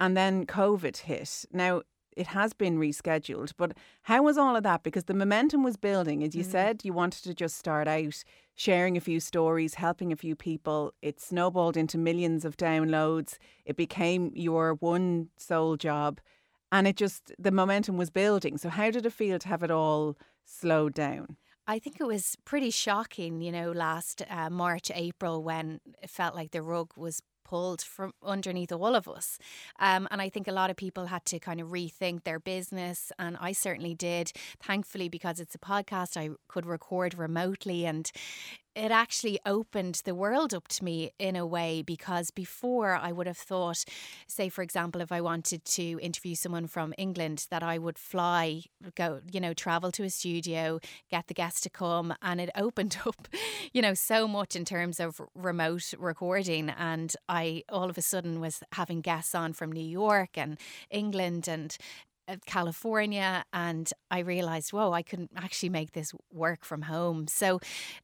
and 0.00 0.16
then 0.16 0.46
COVID 0.46 0.96
hit. 0.96 1.44
Now, 1.52 1.82
it 2.18 2.26
has 2.28 2.52
been 2.52 2.78
rescheduled. 2.78 3.52
But 3.56 3.76
how 4.02 4.24
was 4.24 4.36
all 4.36 4.56
of 4.56 4.64
that? 4.64 4.82
Because 4.82 5.04
the 5.04 5.14
momentum 5.14 5.62
was 5.62 5.76
building. 5.76 6.24
As 6.24 6.34
you 6.34 6.42
mm. 6.42 6.50
said, 6.50 6.84
you 6.84 6.92
wanted 6.92 7.22
to 7.22 7.32
just 7.32 7.56
start 7.56 7.86
out 7.86 8.24
sharing 8.56 8.96
a 8.96 9.00
few 9.00 9.20
stories, 9.20 9.74
helping 9.74 10.12
a 10.12 10.16
few 10.16 10.34
people. 10.34 10.92
It 11.00 11.20
snowballed 11.20 11.76
into 11.76 11.96
millions 11.96 12.44
of 12.44 12.56
downloads. 12.56 13.38
It 13.64 13.76
became 13.76 14.32
your 14.34 14.74
one 14.74 15.28
sole 15.36 15.76
job. 15.76 16.20
And 16.72 16.88
it 16.88 16.96
just, 16.96 17.32
the 17.38 17.52
momentum 17.52 17.96
was 17.96 18.10
building. 18.10 18.58
So, 18.58 18.68
how 18.68 18.90
did 18.90 19.06
it 19.06 19.12
feel 19.12 19.38
to 19.38 19.48
have 19.48 19.62
it 19.62 19.70
all 19.70 20.18
slowed 20.44 20.94
down? 20.94 21.36
I 21.68 21.78
think 21.78 22.00
it 22.00 22.06
was 22.06 22.36
pretty 22.44 22.70
shocking, 22.70 23.42
you 23.42 23.52
know, 23.52 23.72
last 23.72 24.22
uh, 24.28 24.50
March, 24.50 24.90
April, 24.94 25.42
when 25.42 25.80
it 26.02 26.10
felt 26.10 26.34
like 26.34 26.50
the 26.50 26.62
rug 26.62 26.92
was 26.96 27.22
pulled 27.48 27.82
from 27.82 28.12
underneath 28.22 28.72
all 28.72 28.94
of 28.94 29.08
us. 29.08 29.38
Um, 29.78 30.06
and 30.10 30.20
I 30.20 30.28
think 30.28 30.48
a 30.48 30.52
lot 30.52 30.70
of 30.70 30.76
people 30.76 31.06
had 31.06 31.24
to 31.26 31.38
kind 31.38 31.60
of 31.60 31.68
rethink 31.68 32.24
their 32.24 32.38
business. 32.38 33.12
And 33.18 33.36
I 33.40 33.52
certainly 33.52 33.94
did. 33.94 34.32
Thankfully, 34.62 35.08
because 35.08 35.40
it's 35.40 35.54
a 35.54 35.58
podcast, 35.58 36.16
I 36.16 36.30
could 36.48 36.66
record 36.66 37.14
remotely 37.14 37.86
and 37.86 38.10
it 38.78 38.92
actually 38.92 39.40
opened 39.44 40.02
the 40.04 40.14
world 40.14 40.54
up 40.54 40.68
to 40.68 40.84
me 40.84 41.10
in 41.18 41.34
a 41.34 41.44
way 41.44 41.82
because 41.82 42.30
before 42.30 42.94
I 42.94 43.10
would 43.10 43.26
have 43.26 43.36
thought, 43.36 43.84
say, 44.28 44.48
for 44.48 44.62
example, 44.62 45.00
if 45.00 45.10
I 45.10 45.20
wanted 45.20 45.64
to 45.64 45.98
interview 46.00 46.36
someone 46.36 46.68
from 46.68 46.94
England, 46.96 47.46
that 47.50 47.62
I 47.64 47.78
would 47.78 47.98
fly, 47.98 48.62
go, 48.94 49.20
you 49.32 49.40
know, 49.40 49.52
travel 49.52 49.90
to 49.92 50.04
a 50.04 50.10
studio, 50.10 50.78
get 51.10 51.26
the 51.26 51.34
guest 51.34 51.64
to 51.64 51.70
come. 51.70 52.14
And 52.22 52.40
it 52.40 52.50
opened 52.54 52.98
up, 53.06 53.26
you 53.72 53.82
know, 53.82 53.94
so 53.94 54.28
much 54.28 54.54
in 54.54 54.64
terms 54.64 55.00
of 55.00 55.20
remote 55.34 55.92
recording. 55.98 56.70
And 56.70 57.14
I 57.28 57.64
all 57.68 57.90
of 57.90 57.98
a 57.98 58.02
sudden 58.02 58.40
was 58.40 58.62
having 58.72 59.00
guests 59.00 59.34
on 59.34 59.54
from 59.54 59.72
New 59.72 59.80
York 59.80 60.38
and 60.38 60.56
England 60.90 61.48
and 61.48 61.76
California, 62.46 63.44
and 63.52 63.90
I 64.10 64.20
realized, 64.20 64.72
whoa, 64.72 64.92
I 64.92 65.02
couldn't 65.02 65.30
actually 65.36 65.70
make 65.70 65.92
this 65.92 66.12
work 66.32 66.64
from 66.64 66.82
home. 66.82 67.26
So, 67.28 67.60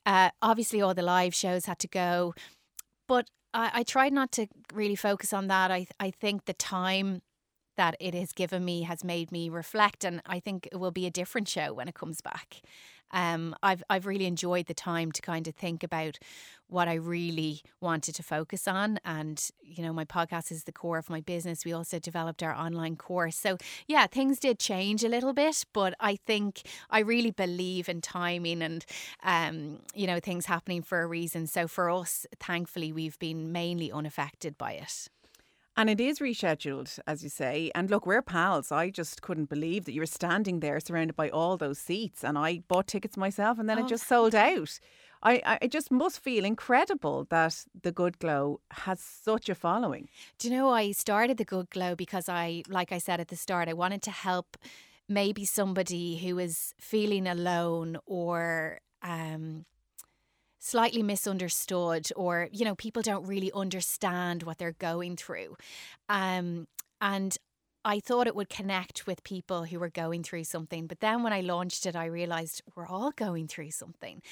uh, 0.06 0.30
obviously, 0.42 0.80
all 0.80 0.94
the 0.94 1.02
live 1.02 1.34
shows 1.34 1.66
had 1.66 1.78
to 1.80 1.88
go, 1.88 2.34
but 3.08 3.28
I, 3.52 3.70
I 3.74 3.82
tried 3.82 4.12
not 4.12 4.32
to 4.32 4.46
really 4.72 4.96
focus 4.96 5.32
on 5.32 5.48
that. 5.48 5.70
I 5.70 5.86
I 6.00 6.10
think 6.10 6.44
the 6.46 6.54
time 6.54 7.22
that 7.76 7.96
it 8.00 8.14
has 8.14 8.32
given 8.32 8.64
me 8.64 8.82
has 8.82 9.04
made 9.04 9.32
me 9.32 9.48
reflect, 9.48 10.04
and 10.04 10.22
I 10.26 10.40
think 10.40 10.68
it 10.72 10.76
will 10.76 10.92
be 10.92 11.06
a 11.06 11.10
different 11.10 11.48
show 11.48 11.72
when 11.74 11.88
it 11.88 11.94
comes 11.94 12.20
back 12.20 12.62
um, 13.12 13.54
I've 13.62 13.82
I've 13.88 14.06
really 14.06 14.26
enjoyed 14.26 14.66
the 14.66 14.74
time 14.74 15.12
to 15.12 15.22
kind 15.22 15.46
of 15.46 15.54
think 15.54 15.82
about 15.82 16.18
what 16.68 16.88
I 16.88 16.94
really 16.94 17.62
wanted 17.80 18.14
to 18.16 18.22
focus 18.22 18.66
on. 18.66 18.98
And, 19.04 19.42
you 19.62 19.82
know, 19.82 19.92
my 19.92 20.04
podcast 20.04 20.50
is 20.50 20.64
the 20.64 20.72
core 20.72 20.98
of 20.98 21.10
my 21.10 21.20
business. 21.20 21.64
We 21.64 21.72
also 21.72 21.98
developed 21.98 22.42
our 22.42 22.54
online 22.54 22.96
course. 22.96 23.36
So, 23.36 23.58
yeah, 23.86 24.06
things 24.06 24.38
did 24.40 24.58
change 24.58 25.04
a 25.04 25.08
little 25.08 25.32
bit, 25.32 25.64
but 25.72 25.94
I 26.00 26.16
think 26.16 26.62
I 26.90 27.00
really 27.00 27.30
believe 27.30 27.88
in 27.88 28.00
timing 28.00 28.62
and, 28.62 28.84
um, 29.22 29.80
you 29.94 30.06
know, 30.06 30.20
things 30.20 30.46
happening 30.46 30.82
for 30.82 31.02
a 31.02 31.06
reason. 31.06 31.46
So, 31.46 31.68
for 31.68 31.90
us, 31.90 32.26
thankfully, 32.40 32.92
we've 32.92 33.18
been 33.18 33.52
mainly 33.52 33.92
unaffected 33.92 34.56
by 34.58 34.72
it. 34.72 35.08
And 35.76 35.90
it 35.90 36.00
is 36.00 36.20
rescheduled, 36.20 36.98
as 37.06 37.24
you 37.24 37.28
say. 37.28 37.70
And 37.74 37.90
look, 37.90 38.06
we're 38.06 38.22
pals. 38.22 38.70
I 38.70 38.90
just 38.90 39.22
couldn't 39.22 39.48
believe 39.48 39.84
that 39.84 39.92
you 39.92 40.00
were 40.00 40.06
standing 40.06 40.60
there 40.60 40.78
surrounded 40.78 41.16
by 41.16 41.30
all 41.30 41.56
those 41.56 41.78
seats. 41.78 42.22
And 42.22 42.38
I 42.38 42.62
bought 42.68 42.86
tickets 42.86 43.16
myself 43.16 43.58
and 43.58 43.68
then 43.68 43.78
oh. 43.78 43.84
it 43.84 43.88
just 43.88 44.06
sold 44.06 44.34
out. 44.50 44.78
I, 45.24 45.58
I 45.62 45.66
just 45.68 45.90
must 45.90 46.20
feel 46.20 46.44
incredible 46.44 47.26
that 47.30 47.64
the 47.82 47.92
Good 47.92 48.18
Glow 48.18 48.60
has 48.70 49.00
such 49.00 49.48
a 49.48 49.54
following. 49.54 50.08
Do 50.38 50.48
you 50.48 50.54
know, 50.54 50.68
I 50.68 50.92
started 50.92 51.38
the 51.38 51.46
Good 51.46 51.70
Glow 51.70 51.94
because 51.96 52.28
I, 52.28 52.62
like 52.68 52.92
I 52.92 52.98
said 52.98 53.20
at 53.20 53.28
the 53.28 53.36
start, 53.36 53.68
I 53.68 53.72
wanted 53.72 54.02
to 54.02 54.10
help 54.10 54.58
maybe 55.08 55.46
somebody 55.46 56.18
who 56.18 56.38
is 56.38 56.74
feeling 56.78 57.26
alone 57.26 57.96
or 58.06 58.80
um, 59.02 59.64
slightly 60.64 61.02
misunderstood 61.02 62.08
or 62.16 62.48
you 62.50 62.64
know 62.64 62.74
people 62.74 63.02
don't 63.02 63.26
really 63.26 63.52
understand 63.54 64.42
what 64.44 64.56
they're 64.56 64.72
going 64.72 65.14
through 65.14 65.54
um, 66.08 66.66
and 67.02 67.36
I 67.86 68.00
thought 68.00 68.26
it 68.26 68.34
would 68.34 68.48
connect 68.48 69.06
with 69.06 69.22
people 69.24 69.64
who 69.64 69.78
were 69.78 69.90
going 69.90 70.22
through 70.22 70.44
something. 70.44 70.86
But 70.86 71.00
then 71.00 71.22
when 71.22 71.34
I 71.34 71.42
launched 71.42 71.84
it, 71.84 71.94
I 71.94 72.06
realized 72.06 72.62
we're 72.74 72.86
all 72.86 73.10
going 73.10 73.46
through 73.46 73.72
something. 73.72 74.22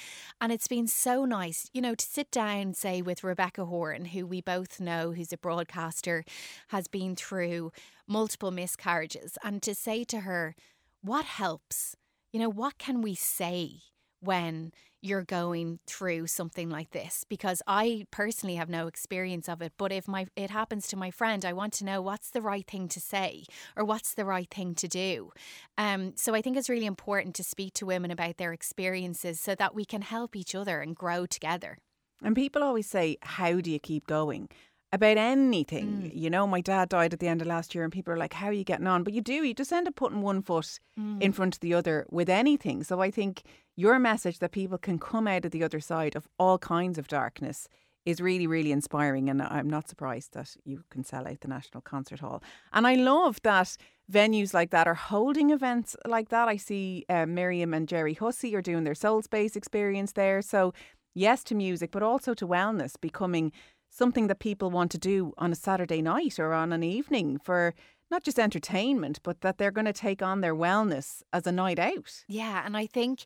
And 0.41 0.51
it's 0.51 0.67
been 0.67 0.87
so 0.87 1.23
nice, 1.23 1.69
you 1.71 1.79
know, 1.79 1.93
to 1.93 2.03
sit 2.03 2.31
down, 2.31 2.73
say, 2.73 3.03
with 3.03 3.23
Rebecca 3.23 3.65
Horton, 3.65 4.05
who 4.05 4.25
we 4.25 4.41
both 4.41 4.79
know, 4.79 5.11
who's 5.11 5.31
a 5.31 5.37
broadcaster, 5.37 6.25
has 6.69 6.87
been 6.87 7.15
through 7.15 7.71
multiple 8.07 8.49
miscarriages, 8.49 9.37
and 9.43 9.61
to 9.61 9.75
say 9.75 10.03
to 10.05 10.21
her, 10.21 10.55
what 11.03 11.25
helps? 11.25 11.95
You 12.31 12.39
know, 12.39 12.49
what 12.49 12.79
can 12.79 13.03
we 13.03 13.13
say 13.13 13.81
when 14.23 14.71
you're 15.01 15.23
going 15.23 15.79
through 15.85 16.25
something 16.27 16.69
like 16.69 16.91
this 16.91 17.25
because 17.27 17.61
I 17.67 18.05
personally 18.09 18.55
have 18.55 18.69
no 18.69 18.87
experience 18.87 19.49
of 19.49 19.61
it 19.61 19.73
but 19.77 19.91
if 19.91 20.07
my 20.07 20.27
it 20.35 20.49
happens 20.49 20.87
to 20.87 20.95
my 20.95 21.11
friend 21.11 21.43
I 21.43 21.51
want 21.51 21.73
to 21.73 21.85
know 21.85 22.01
what's 22.01 22.29
the 22.29 22.41
right 22.41 22.65
thing 22.65 22.87
to 22.87 23.01
say 23.01 23.43
or 23.75 23.83
what's 23.83 24.13
the 24.13 24.25
right 24.25 24.49
thing 24.49 24.75
to 24.75 24.87
do. 24.87 25.31
Um 25.77 26.13
so 26.15 26.33
I 26.33 26.41
think 26.41 26.55
it's 26.55 26.69
really 26.69 26.85
important 26.85 27.35
to 27.35 27.43
speak 27.43 27.73
to 27.75 27.85
women 27.85 28.11
about 28.11 28.37
their 28.37 28.53
experiences 28.53 29.39
so 29.41 29.55
that 29.55 29.75
we 29.75 29.83
can 29.83 30.01
help 30.01 30.35
each 30.35 30.55
other 30.55 30.79
and 30.79 30.95
grow 30.95 31.25
together. 31.25 31.77
And 32.23 32.35
people 32.35 32.63
always 32.63 32.87
say 32.87 33.17
how 33.21 33.59
do 33.59 33.69
you 33.69 33.79
keep 33.79 34.07
going 34.07 34.47
about 34.93 35.17
anything. 35.17 36.03
Mm. 36.03 36.11
You 36.13 36.29
know, 36.29 36.45
my 36.45 36.61
dad 36.61 36.87
died 36.87 37.13
at 37.13 37.19
the 37.19 37.27
end 37.27 37.41
of 37.41 37.47
last 37.47 37.73
year, 37.73 37.83
and 37.83 37.91
people 37.91 38.13
are 38.13 38.17
like, 38.17 38.33
How 38.33 38.47
are 38.47 38.53
you 38.53 38.63
getting 38.63 38.87
on? 38.87 39.03
But 39.03 39.13
you 39.13 39.21
do, 39.21 39.33
you 39.33 39.53
just 39.53 39.73
end 39.73 39.87
up 39.87 39.95
putting 39.95 40.21
one 40.21 40.41
foot 40.41 40.79
mm. 40.97 41.21
in 41.21 41.33
front 41.33 41.55
of 41.55 41.59
the 41.59 41.73
other 41.73 42.05
with 42.09 42.29
anything. 42.29 42.83
So 42.83 43.01
I 43.01 43.11
think 43.11 43.41
your 43.75 43.97
message 43.99 44.39
that 44.39 44.51
people 44.51 44.77
can 44.77 44.99
come 44.99 45.27
out 45.27 45.45
of 45.45 45.51
the 45.51 45.63
other 45.63 45.79
side 45.79 46.15
of 46.15 46.27
all 46.37 46.59
kinds 46.59 46.97
of 46.99 47.07
darkness 47.07 47.67
is 48.05 48.21
really, 48.21 48.45
really 48.45 48.71
inspiring. 48.71 49.29
And 49.29 49.41
I'm 49.41 49.69
not 49.69 49.89
surprised 49.89 50.33
that 50.33 50.55
you 50.63 50.83
can 50.91 51.03
sell 51.03 51.27
out 51.27 51.39
the 51.39 51.47
National 51.47 51.81
Concert 51.81 52.19
Hall. 52.19 52.43
And 52.71 52.85
I 52.85 52.95
love 52.95 53.41
that 53.43 53.75
venues 54.11 54.53
like 54.53 54.69
that 54.71 54.87
are 54.87 54.93
holding 54.93 55.49
events 55.49 55.95
like 56.05 56.29
that. 56.29 56.47
I 56.47 56.57
see 56.57 57.05
uh, 57.09 57.25
Miriam 57.25 57.73
and 57.73 57.87
Gerry 57.87 58.13
Hussey 58.13 58.53
are 58.55 58.61
doing 58.61 58.83
their 58.83 58.93
Soul 58.93 59.21
Space 59.23 59.55
experience 59.55 60.11
there. 60.11 60.41
So, 60.41 60.73
yes 61.15 61.43
to 61.45 61.55
music, 61.55 61.91
but 61.91 62.03
also 62.03 62.33
to 62.33 62.47
wellness 62.47 62.99
becoming 62.99 63.51
something 63.93 64.27
that 64.27 64.39
people 64.39 64.71
want 64.71 64.91
to 64.91 64.97
do 64.97 65.33
on 65.37 65.51
a 65.51 65.55
Saturday 65.55 66.01
night 66.01 66.39
or 66.39 66.51
on 66.51 66.73
an 66.73 66.83
evening 66.83 67.37
for 67.37 67.75
not 68.09 68.23
just 68.23 68.39
entertainment, 68.39 69.19
but 69.23 69.41
that 69.41 69.57
they're 69.57 69.71
going 69.71 69.85
to 69.85 69.93
take 69.93 70.21
on 70.21 70.41
their 70.41 70.55
wellness 70.55 71.21
as 71.31 71.45
a 71.45 71.51
night 71.51 71.79
out. 71.79 72.23
Yeah. 72.27 72.63
And 72.65 72.75
I 72.75 72.87
think, 72.87 73.23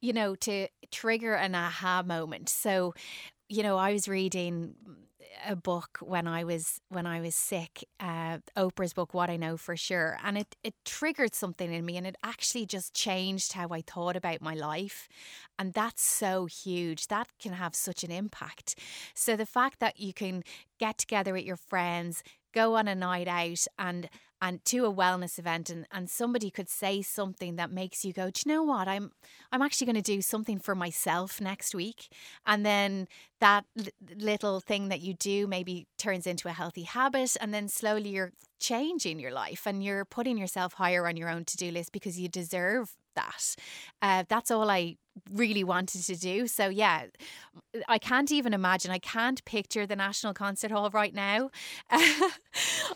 you 0.00 0.12
know, 0.12 0.34
to 0.36 0.68
trigger 0.90 1.34
an 1.34 1.54
aha 1.54 2.02
moment. 2.04 2.48
So, 2.48 2.94
you 3.48 3.62
know, 3.62 3.76
I 3.76 3.92
was 3.92 4.08
reading 4.08 4.74
a 5.46 5.56
book 5.56 5.98
when 6.00 6.26
I 6.26 6.44
was 6.44 6.80
when 6.88 7.06
I 7.06 7.20
was 7.20 7.34
sick, 7.34 7.84
uh, 8.00 8.38
Oprah's 8.56 8.92
book, 8.92 9.14
What 9.14 9.30
I 9.30 9.36
Know 9.36 9.56
for 9.56 9.76
Sure, 9.76 10.18
and 10.24 10.38
it 10.38 10.56
it 10.62 10.74
triggered 10.84 11.34
something 11.34 11.72
in 11.72 11.84
me, 11.84 11.96
and 11.96 12.06
it 12.06 12.16
actually 12.22 12.66
just 12.66 12.94
changed 12.94 13.52
how 13.52 13.68
I 13.70 13.82
thought 13.82 14.16
about 14.16 14.40
my 14.40 14.54
life, 14.54 15.08
and 15.58 15.72
that's 15.72 16.02
so 16.02 16.46
huge. 16.46 17.08
That 17.08 17.28
can 17.38 17.52
have 17.52 17.74
such 17.74 18.04
an 18.04 18.10
impact. 18.10 18.78
So 19.14 19.36
the 19.36 19.46
fact 19.46 19.80
that 19.80 20.00
you 20.00 20.12
can 20.12 20.42
get 20.78 20.98
together 20.98 21.32
with 21.32 21.44
your 21.44 21.56
friends, 21.56 22.22
go 22.54 22.76
on 22.76 22.88
a 22.88 22.94
night 22.94 23.28
out, 23.28 23.66
and 23.78 24.08
and 24.44 24.62
to 24.66 24.84
a 24.84 24.92
wellness 24.92 25.38
event 25.38 25.70
and, 25.70 25.86
and 25.90 26.10
somebody 26.10 26.50
could 26.50 26.68
say 26.68 27.00
something 27.00 27.56
that 27.56 27.70
makes 27.70 28.04
you 28.04 28.12
go, 28.12 28.30
Do 28.30 28.42
you 28.44 28.52
know 28.52 28.62
what? 28.62 28.86
I'm 28.86 29.10
I'm 29.50 29.62
actually 29.62 29.86
going 29.86 30.02
to 30.02 30.02
do 30.02 30.20
something 30.20 30.58
for 30.58 30.74
myself 30.74 31.40
next 31.40 31.74
week. 31.74 32.08
And 32.44 32.64
then 32.64 33.08
that 33.40 33.64
l- 33.78 33.86
little 34.16 34.60
thing 34.60 34.88
that 34.88 35.00
you 35.00 35.14
do 35.14 35.46
maybe 35.46 35.86
turns 35.96 36.26
into 36.26 36.48
a 36.48 36.52
healthy 36.52 36.82
habit 36.82 37.36
and 37.40 37.54
then 37.54 37.68
slowly 37.68 38.10
you're 38.10 38.32
changing 38.60 39.18
your 39.18 39.32
life 39.32 39.66
and 39.66 39.82
you're 39.82 40.04
putting 40.04 40.36
yourself 40.36 40.74
higher 40.74 41.06
on 41.06 41.16
your 41.16 41.30
own 41.30 41.44
to-do 41.46 41.70
list 41.70 41.92
because 41.92 42.20
you 42.20 42.28
deserve 42.28 42.96
that. 43.14 43.56
Uh, 44.02 44.24
that's 44.28 44.50
all 44.50 44.70
I 44.70 44.96
really 45.32 45.64
wanted 45.64 46.02
to 46.04 46.16
do. 46.16 46.46
So 46.46 46.68
yeah, 46.68 47.04
I 47.88 47.98
can't 47.98 48.32
even 48.32 48.52
imagine. 48.52 48.90
I 48.90 48.98
can't 48.98 49.44
picture 49.44 49.86
the 49.86 49.96
National 49.96 50.34
Concert 50.34 50.70
Hall 50.70 50.90
right 50.90 51.14
now. 51.14 51.50
I, 51.90 52.30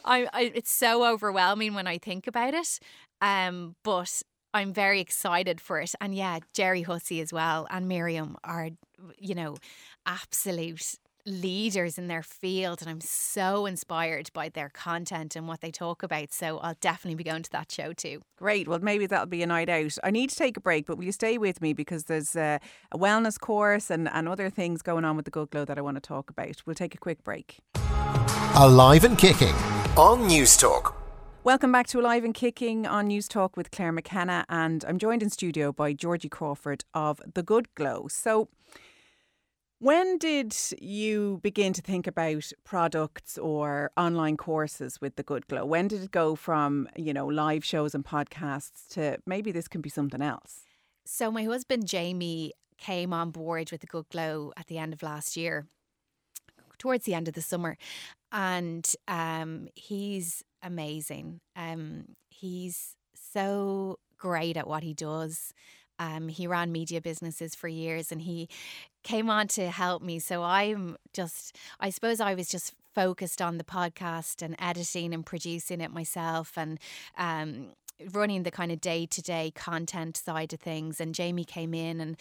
I, 0.04 0.52
it's 0.54 0.70
so 0.70 1.06
overwhelming 1.06 1.74
when 1.74 1.86
I 1.86 1.98
think 1.98 2.26
about 2.26 2.54
it. 2.54 2.78
Um, 3.20 3.76
but 3.84 4.22
I'm 4.54 4.72
very 4.72 5.00
excited 5.00 5.60
for 5.60 5.80
it. 5.80 5.94
And 6.00 6.14
yeah, 6.14 6.40
Gerry 6.54 6.82
Hussey 6.82 7.20
as 7.20 7.32
well 7.32 7.66
and 7.70 7.88
Miriam 7.88 8.36
are, 8.44 8.70
you 9.18 9.34
know, 9.34 9.56
absolute 10.06 10.94
leaders 11.28 11.98
in 11.98 12.08
their 12.08 12.22
field 12.22 12.80
and 12.80 12.90
I'm 12.90 13.00
so 13.00 13.66
inspired 13.66 14.30
by 14.32 14.48
their 14.48 14.68
content 14.68 15.36
and 15.36 15.46
what 15.46 15.60
they 15.60 15.70
talk 15.70 16.02
about. 16.02 16.32
So 16.32 16.58
I'll 16.58 16.76
definitely 16.80 17.16
be 17.16 17.24
going 17.24 17.42
to 17.42 17.50
that 17.52 17.70
show 17.70 17.92
too. 17.92 18.22
Great. 18.36 18.66
Well, 18.66 18.78
maybe 18.80 19.06
that'll 19.06 19.26
be 19.26 19.42
a 19.42 19.46
night 19.46 19.68
out. 19.68 19.96
I 20.02 20.10
need 20.10 20.30
to 20.30 20.36
take 20.36 20.56
a 20.56 20.60
break, 20.60 20.86
but 20.86 20.96
will 20.96 21.04
you 21.04 21.12
stay 21.12 21.38
with 21.38 21.60
me 21.60 21.72
because 21.72 22.04
there's 22.04 22.34
a, 22.34 22.58
a 22.90 22.98
wellness 22.98 23.38
course 23.38 23.90
and, 23.90 24.08
and 24.08 24.28
other 24.28 24.50
things 24.50 24.82
going 24.82 25.04
on 25.04 25.16
with 25.16 25.24
the 25.24 25.30
Good 25.30 25.50
Glow 25.50 25.64
that 25.64 25.78
I 25.78 25.82
want 25.82 25.96
to 25.96 26.00
talk 26.00 26.30
about. 26.30 26.62
We'll 26.66 26.74
take 26.74 26.94
a 26.94 26.98
quick 26.98 27.22
break. 27.22 27.58
Alive 28.56 29.04
and 29.04 29.16
Kicking 29.16 29.54
on 29.96 30.28
Newstalk. 30.28 30.94
Welcome 31.44 31.72
back 31.72 31.86
to 31.88 32.00
Alive 32.00 32.24
and 32.24 32.34
Kicking 32.34 32.86
on 32.86 33.08
Newstalk 33.08 33.56
with 33.56 33.70
Claire 33.70 33.92
McKenna, 33.92 34.44
and 34.48 34.84
I'm 34.86 34.98
joined 34.98 35.22
in 35.22 35.30
studio 35.30 35.72
by 35.72 35.92
Georgie 35.92 36.28
Crawford 36.28 36.84
of 36.92 37.22
The 37.32 37.42
Good 37.42 37.74
Glow. 37.74 38.06
So, 38.08 38.48
when 39.80 40.18
did 40.18 40.56
you 40.80 41.38
begin 41.42 41.72
to 41.72 41.82
think 41.82 42.06
about 42.06 42.50
products 42.64 43.38
or 43.38 43.90
online 43.96 44.36
courses 44.36 45.00
with 45.00 45.16
the 45.16 45.22
Good 45.22 45.46
Glow? 45.46 45.64
When 45.64 45.88
did 45.88 46.02
it 46.02 46.10
go 46.10 46.34
from, 46.34 46.88
you 46.96 47.12
know, 47.12 47.26
live 47.26 47.64
shows 47.64 47.94
and 47.94 48.04
podcasts 48.04 48.88
to 48.90 49.18
maybe 49.26 49.52
this 49.52 49.68
can 49.68 49.80
be 49.80 49.88
something 49.88 50.22
else? 50.22 50.64
So 51.04 51.30
my 51.30 51.44
husband 51.44 51.86
Jamie 51.86 52.52
came 52.76 53.12
on 53.12 53.30
board 53.30 53.70
with 53.70 53.80
the 53.80 53.86
Good 53.86 54.08
Glow 54.10 54.52
at 54.56 54.66
the 54.66 54.78
end 54.78 54.92
of 54.92 55.02
last 55.02 55.36
year, 55.36 55.66
towards 56.78 57.04
the 57.04 57.14
end 57.14 57.28
of 57.28 57.34
the 57.34 57.42
summer, 57.42 57.76
and 58.32 58.92
um, 59.06 59.68
he's 59.74 60.42
amazing. 60.62 61.40
Um, 61.56 62.16
he's 62.30 62.96
so 63.14 63.98
great 64.16 64.56
at 64.56 64.66
what 64.66 64.82
he 64.82 64.92
does 64.92 65.52
Um, 65.98 66.28
he 66.28 66.46
ran 66.46 66.72
media 66.72 67.00
businesses 67.00 67.54
for 67.54 67.68
years 67.68 68.12
and 68.12 68.22
he 68.22 68.48
came 69.02 69.30
on 69.30 69.48
to 69.48 69.70
help 69.70 70.02
me. 70.02 70.18
So 70.18 70.42
I'm 70.42 70.96
just, 71.12 71.56
I 71.80 71.90
suppose 71.90 72.20
I 72.20 72.34
was 72.34 72.48
just 72.48 72.74
focused 72.94 73.40
on 73.40 73.58
the 73.58 73.64
podcast 73.64 74.42
and 74.42 74.56
editing 74.58 75.14
and 75.14 75.24
producing 75.24 75.80
it 75.80 75.92
myself 75.92 76.52
and 76.56 76.78
um, 77.16 77.72
running 78.12 78.42
the 78.42 78.50
kind 78.50 78.72
of 78.72 78.80
day 78.80 79.06
to 79.06 79.22
day 79.22 79.52
content 79.54 80.16
side 80.16 80.52
of 80.52 80.60
things. 80.60 81.00
And 81.00 81.14
Jamie 81.14 81.44
came 81.44 81.74
in 81.74 82.00
and 82.00 82.16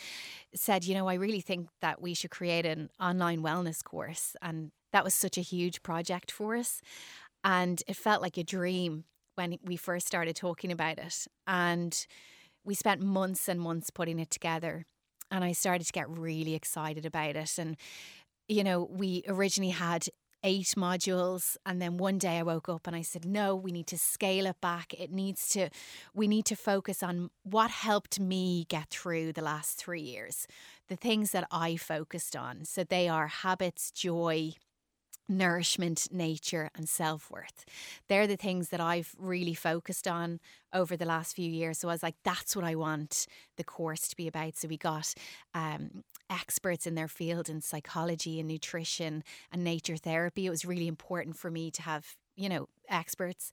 said, 0.54 0.86
you 0.86 0.94
know, 0.94 1.08
I 1.08 1.16
really 1.16 1.42
think 1.42 1.70
that 1.82 2.02
we 2.02 2.14
should 2.14 2.32
create 2.32 2.66
an 2.66 2.90
online 3.00 3.42
wellness 3.42 3.84
course. 3.84 4.36
And 4.42 4.72
that 4.92 5.04
was 5.04 5.14
such 5.14 5.38
a 5.38 5.42
huge 5.42 5.84
project 5.84 6.32
for 6.32 6.56
us. 6.56 6.82
And 7.44 7.82
it 7.88 7.96
felt 7.96 8.22
like 8.22 8.38
a 8.38 8.44
dream 8.44 9.06
when 9.36 9.58
we 9.64 9.78
first 9.78 10.08
started 10.08 10.36
talking 10.36 10.72
about 10.72 10.98
it. 10.98 11.28
And 11.46 12.06
we 12.68 12.76
spent 12.76 13.02
months 13.02 13.48
and 13.48 13.60
months 13.60 13.90
putting 13.90 14.20
it 14.20 14.30
together. 14.30 14.86
And 15.32 15.44
I 15.44 15.54
started 15.54 15.88
to 15.88 15.94
get 15.94 16.10
really 16.10 16.54
excited 16.54 17.06
about 17.06 17.36
it. 17.36 17.58
And, 17.58 17.78
you 18.48 18.64
know, 18.64 18.88
we 18.92 19.24
originally 19.28 19.72
had 19.72 20.08
eight 20.44 20.76
modules 20.78 21.58
and 21.66 21.82
then 21.82 21.98
one 21.98 22.20
day 22.20 22.38
I 22.38 22.44
woke 22.44 22.70
up 22.70 22.86
and 22.86 22.96
I 22.96 23.02
said 23.02 23.26
no 23.26 23.56
we 23.56 23.72
need 23.72 23.88
to 23.88 23.98
scale 23.98 24.46
it 24.46 24.62
back 24.62 24.94
it 24.94 25.12
needs 25.12 25.50
to 25.50 25.70
we 26.14 26.28
need 26.28 26.46
to 26.46 26.56
focus 26.56 27.02
on 27.02 27.32
what 27.42 27.72
helped 27.72 28.20
me 28.20 28.66
get 28.70 28.92
through 28.92 29.34
the 29.34 29.42
last 29.42 29.80
3 29.80 30.00
years 30.00 30.46
the 30.90 30.96
things 30.96 31.32
that 31.32 31.48
I 31.52 31.76
focused 31.76 32.36
on 32.36 32.66
so 32.66 32.84
they 32.84 33.10
are 33.10 33.28
habits 33.28 33.90
joy 33.90 34.54
nourishment, 35.30 36.08
nature, 36.12 36.70
and 36.76 36.88
self 36.88 37.30
worth. 37.30 37.66
They're 38.08 38.28
the 38.28 38.38
things 38.38 38.70
that 38.70 38.82
I've 38.82 39.16
really 39.18 39.54
focused 39.54 40.08
on 40.08 40.40
over 40.74 40.98
the 40.98 41.06
last 41.06 41.36
few 41.36 41.50
years. 41.50 41.80
So 41.80 41.90
I 41.90 41.94
was 41.94 42.04
like, 42.04 42.16
that's 42.24 42.56
what 42.56 42.66
I 42.66 42.76
want 42.76 43.28
the 43.58 43.64
course 43.64 44.08
to 44.10 44.16
be 44.16 44.28
about. 44.28 44.58
So 44.58 44.68
we 44.68 44.78
got 44.78 45.14
um, 45.54 46.04
experts 46.30 46.86
in 46.88 46.96
their 46.96 47.08
field 47.08 47.50
in 47.50 47.62
psychology 47.62 48.40
and 48.40 48.48
nutrition 48.48 49.24
and 49.52 49.64
nature 49.64 49.98
therapy. 49.98 50.46
It 50.46 50.52
was 50.52 50.66
really 50.66 50.88
important 50.88 51.38
for 51.38 51.52
me 51.52 51.72
to 51.72 51.82
have 51.82 52.16
you 52.38 52.48
know 52.48 52.70
experts 52.90 53.52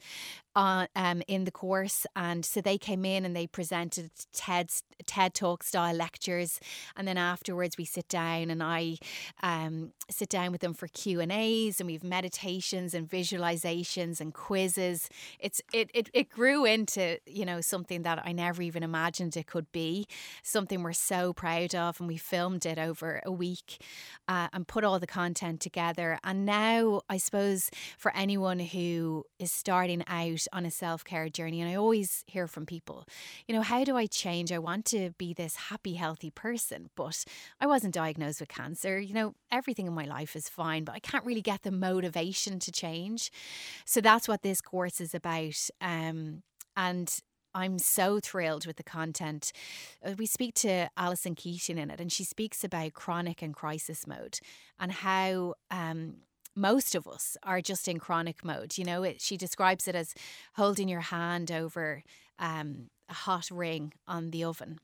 uh, 0.56 0.86
um, 0.94 1.22
in 1.26 1.44
the 1.44 1.50
course 1.50 2.06
and 2.14 2.44
so 2.44 2.60
they 2.60 2.78
came 2.78 3.04
in 3.04 3.24
and 3.24 3.34
they 3.34 3.46
presented 3.46 4.10
TED 4.32 4.70
TED 5.06 5.34
talk 5.34 5.62
style 5.62 5.94
lectures 5.94 6.60
and 6.96 7.06
then 7.08 7.16
afterwards 7.16 7.76
we 7.76 7.84
sit 7.84 8.08
down 8.08 8.50
and 8.50 8.62
I 8.62 8.96
um, 9.42 9.92
sit 10.10 10.28
down 10.28 10.52
with 10.52 10.60
them 10.60 10.74
for 10.74 10.88
Q 10.88 11.20
and 11.20 11.32
A's 11.32 11.80
and 11.80 11.86
we've 11.86 12.04
meditations 12.04 12.94
and 12.94 13.08
visualizations 13.08 14.20
and 14.20 14.32
quizzes. 14.32 15.08
It's 15.38 15.60
it, 15.72 15.90
it 15.94 16.10
it 16.12 16.28
grew 16.30 16.64
into 16.64 17.18
you 17.26 17.44
know 17.44 17.60
something 17.60 18.02
that 18.02 18.22
I 18.24 18.32
never 18.32 18.62
even 18.62 18.82
imagined 18.82 19.36
it 19.36 19.46
could 19.46 19.70
be 19.72 20.06
something 20.42 20.82
we're 20.82 20.92
so 20.92 21.32
proud 21.32 21.74
of 21.74 22.00
and 22.00 22.08
we 22.08 22.16
filmed 22.16 22.66
it 22.66 22.78
over 22.78 23.20
a 23.24 23.32
week 23.32 23.82
uh, 24.28 24.48
and 24.52 24.66
put 24.66 24.84
all 24.84 24.98
the 24.98 25.06
content 25.06 25.60
together. 25.60 26.18
And 26.22 26.44
now 26.44 27.02
I 27.08 27.18
suppose 27.18 27.70
for 27.98 28.14
anyone 28.14 28.58
who 28.58 29.23
is 29.38 29.52
starting 29.52 30.04
out 30.06 30.46
on 30.52 30.64
a 30.64 30.70
self 30.70 31.04
care 31.04 31.28
journey, 31.28 31.60
and 31.60 31.70
I 31.70 31.74
always 31.74 32.24
hear 32.26 32.46
from 32.46 32.66
people, 32.66 33.06
you 33.46 33.54
know, 33.54 33.62
how 33.62 33.84
do 33.84 33.96
I 33.96 34.06
change? 34.06 34.52
I 34.52 34.58
want 34.58 34.84
to 34.86 35.10
be 35.18 35.34
this 35.34 35.56
happy, 35.56 35.94
healthy 35.94 36.30
person, 36.30 36.90
but 36.96 37.24
I 37.60 37.66
wasn't 37.66 37.94
diagnosed 37.94 38.40
with 38.40 38.48
cancer. 38.48 38.98
You 39.00 39.14
know, 39.14 39.34
everything 39.50 39.86
in 39.86 39.94
my 39.94 40.04
life 40.04 40.36
is 40.36 40.48
fine, 40.48 40.84
but 40.84 40.94
I 40.94 41.00
can't 41.00 41.24
really 41.24 41.42
get 41.42 41.62
the 41.62 41.70
motivation 41.70 42.58
to 42.60 42.72
change. 42.72 43.30
So 43.84 44.00
that's 44.00 44.28
what 44.28 44.42
this 44.42 44.60
course 44.60 45.00
is 45.00 45.14
about. 45.14 45.68
Um, 45.80 46.42
and 46.76 47.20
I'm 47.54 47.78
so 47.78 48.18
thrilled 48.18 48.66
with 48.66 48.76
the 48.76 48.82
content. 48.82 49.52
Uh, 50.04 50.14
we 50.18 50.26
speak 50.26 50.54
to 50.56 50.88
Allison 50.96 51.34
Keating 51.34 51.78
in 51.78 51.90
it, 51.90 52.00
and 52.00 52.12
she 52.12 52.24
speaks 52.24 52.64
about 52.64 52.94
chronic 52.94 53.42
and 53.42 53.54
crisis 53.54 54.06
mode 54.06 54.40
and 54.78 54.90
how 54.90 55.54
um, 55.70 56.16
most 56.56 56.94
of 56.94 57.06
us 57.06 57.36
are 57.42 57.60
just 57.60 57.88
in 57.88 57.98
chronic 57.98 58.44
mode. 58.44 58.78
You 58.78 58.84
know, 58.84 59.02
it, 59.02 59.20
she 59.20 59.36
describes 59.36 59.88
it 59.88 59.94
as 59.94 60.14
holding 60.56 60.88
your 60.88 61.00
hand 61.00 61.50
over 61.50 62.02
um, 62.38 62.90
a 63.08 63.14
hot 63.14 63.50
ring 63.50 63.92
on 64.06 64.30
the 64.30 64.44
oven. 64.44 64.78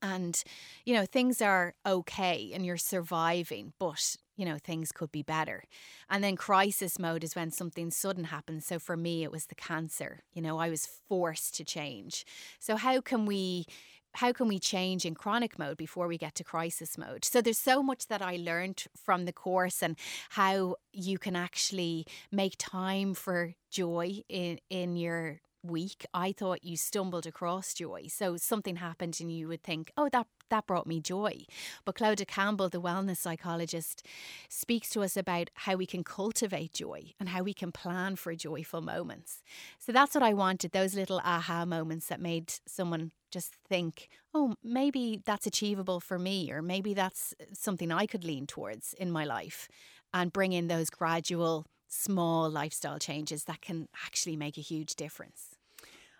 And, 0.00 0.42
you 0.86 0.94
know, 0.94 1.04
things 1.04 1.42
are 1.42 1.74
okay 1.84 2.50
and 2.54 2.64
you're 2.64 2.78
surviving, 2.78 3.74
but, 3.78 4.16
you 4.34 4.46
know, 4.46 4.56
things 4.56 4.92
could 4.92 5.12
be 5.12 5.22
better. 5.22 5.64
And 6.08 6.24
then 6.24 6.36
crisis 6.36 6.98
mode 6.98 7.22
is 7.22 7.36
when 7.36 7.50
something 7.50 7.90
sudden 7.90 8.24
happens. 8.24 8.64
So 8.64 8.78
for 8.78 8.96
me, 8.96 9.24
it 9.24 9.30
was 9.30 9.46
the 9.46 9.54
cancer. 9.54 10.22
You 10.32 10.40
know, 10.40 10.58
I 10.58 10.70
was 10.70 10.86
forced 10.86 11.54
to 11.56 11.64
change. 11.64 12.24
So, 12.60 12.76
how 12.76 13.02
can 13.02 13.26
we 13.26 13.66
how 14.14 14.32
can 14.32 14.48
we 14.48 14.58
change 14.58 15.04
in 15.04 15.14
chronic 15.14 15.58
mode 15.58 15.76
before 15.76 16.06
we 16.06 16.18
get 16.18 16.34
to 16.36 16.44
crisis 16.44 16.96
mode? 16.96 17.24
So 17.24 17.40
there's 17.40 17.58
so 17.58 17.82
much 17.82 18.06
that 18.08 18.22
I 18.22 18.36
learned 18.36 18.84
from 18.96 19.24
the 19.24 19.32
course 19.32 19.82
and 19.82 19.96
how 20.30 20.76
you 20.92 21.18
can 21.18 21.36
actually 21.36 22.06
make 22.30 22.54
time 22.58 23.14
for 23.14 23.54
joy 23.70 24.22
in 24.28 24.58
in 24.70 24.96
your 24.96 25.40
week, 25.64 26.06
I 26.12 26.32
thought 26.32 26.64
you 26.64 26.76
stumbled 26.76 27.26
across 27.26 27.74
joy. 27.74 28.06
So 28.08 28.36
something 28.36 28.76
happened 28.76 29.18
and 29.20 29.32
you 29.32 29.48
would 29.48 29.62
think, 29.62 29.90
oh, 29.96 30.08
that 30.10 30.26
that 30.50 30.66
brought 30.66 30.86
me 30.86 31.00
joy. 31.00 31.44
But 31.84 31.96
Clodagh 31.96 32.28
Campbell, 32.28 32.68
the 32.68 32.80
wellness 32.80 33.16
psychologist, 33.16 34.06
speaks 34.48 34.90
to 34.90 35.02
us 35.02 35.16
about 35.16 35.50
how 35.54 35.76
we 35.76 35.86
can 35.86 36.04
cultivate 36.04 36.74
joy 36.74 37.12
and 37.18 37.30
how 37.30 37.42
we 37.42 37.54
can 37.54 37.72
plan 37.72 38.16
for 38.16 38.34
joyful 38.34 38.82
moments. 38.82 39.42
So 39.78 39.90
that's 39.90 40.14
what 40.14 40.22
I 40.22 40.34
wanted, 40.34 40.72
those 40.72 40.94
little 40.94 41.18
aha 41.24 41.64
moments 41.64 42.08
that 42.08 42.20
made 42.20 42.52
someone 42.66 43.12
just 43.30 43.54
think, 43.68 44.08
oh, 44.32 44.54
maybe 44.62 45.20
that's 45.24 45.46
achievable 45.46 45.98
for 45.98 46.18
me, 46.18 46.52
or 46.52 46.62
maybe 46.62 46.94
that's 46.94 47.34
something 47.52 47.90
I 47.90 48.06
could 48.06 48.22
lean 48.22 48.46
towards 48.46 48.94
in 48.94 49.10
my 49.10 49.24
life 49.24 49.68
and 50.12 50.32
bring 50.32 50.52
in 50.52 50.68
those 50.68 50.90
gradual 50.90 51.66
small 51.88 52.50
lifestyle 52.50 52.98
changes 52.98 53.44
that 53.44 53.60
can 53.60 53.88
actually 54.06 54.36
make 54.36 54.56
a 54.58 54.60
huge 54.60 54.94
difference. 54.94 55.53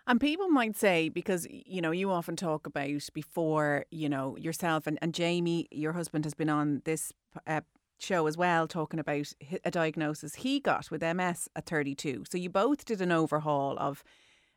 And 0.07 0.21
people 0.21 0.49
might 0.49 0.75
say, 0.75 1.09
because, 1.09 1.47
you 1.49 1.81
know, 1.81 1.91
you 1.91 2.11
often 2.11 2.35
talk 2.35 2.67
about 2.67 3.09
before, 3.13 3.85
you 3.89 4.07
know, 4.07 4.37
yourself 4.37 4.85
and, 4.85 4.99
and 5.01 5.13
Jamie, 5.13 5.67
your 5.71 5.93
husband, 5.93 6.25
has 6.25 6.35
been 6.35 6.49
on 6.49 6.83
this 6.85 7.11
uh, 7.47 7.61
show 7.97 8.27
as 8.27 8.37
well, 8.37 8.67
talking 8.67 8.99
about 8.99 9.33
a 9.63 9.71
diagnosis 9.71 10.35
he 10.35 10.59
got 10.59 10.91
with 10.91 11.01
MS 11.01 11.49
at 11.55 11.65
32. 11.65 12.25
So 12.29 12.37
you 12.37 12.49
both 12.51 12.85
did 12.85 13.01
an 13.01 13.11
overhaul 13.11 13.77
of 13.79 14.03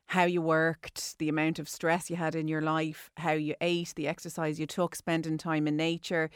how 0.07 0.25
you 0.25 0.41
worked, 0.41 1.17
the 1.17 1.29
amount 1.29 1.57
of 1.57 1.67
stress 1.67 2.11
you 2.11 2.15
had 2.15 2.35
in 2.35 2.47
your 2.47 2.61
life, 2.61 3.09
how 3.17 3.31
you 3.31 3.55
ate, 3.59 3.93
the 3.95 4.07
exercise 4.07 4.59
you 4.59 4.67
took, 4.67 4.95
spending 4.95 5.37
time 5.39 5.67
in 5.67 5.75
nature. 5.75 6.29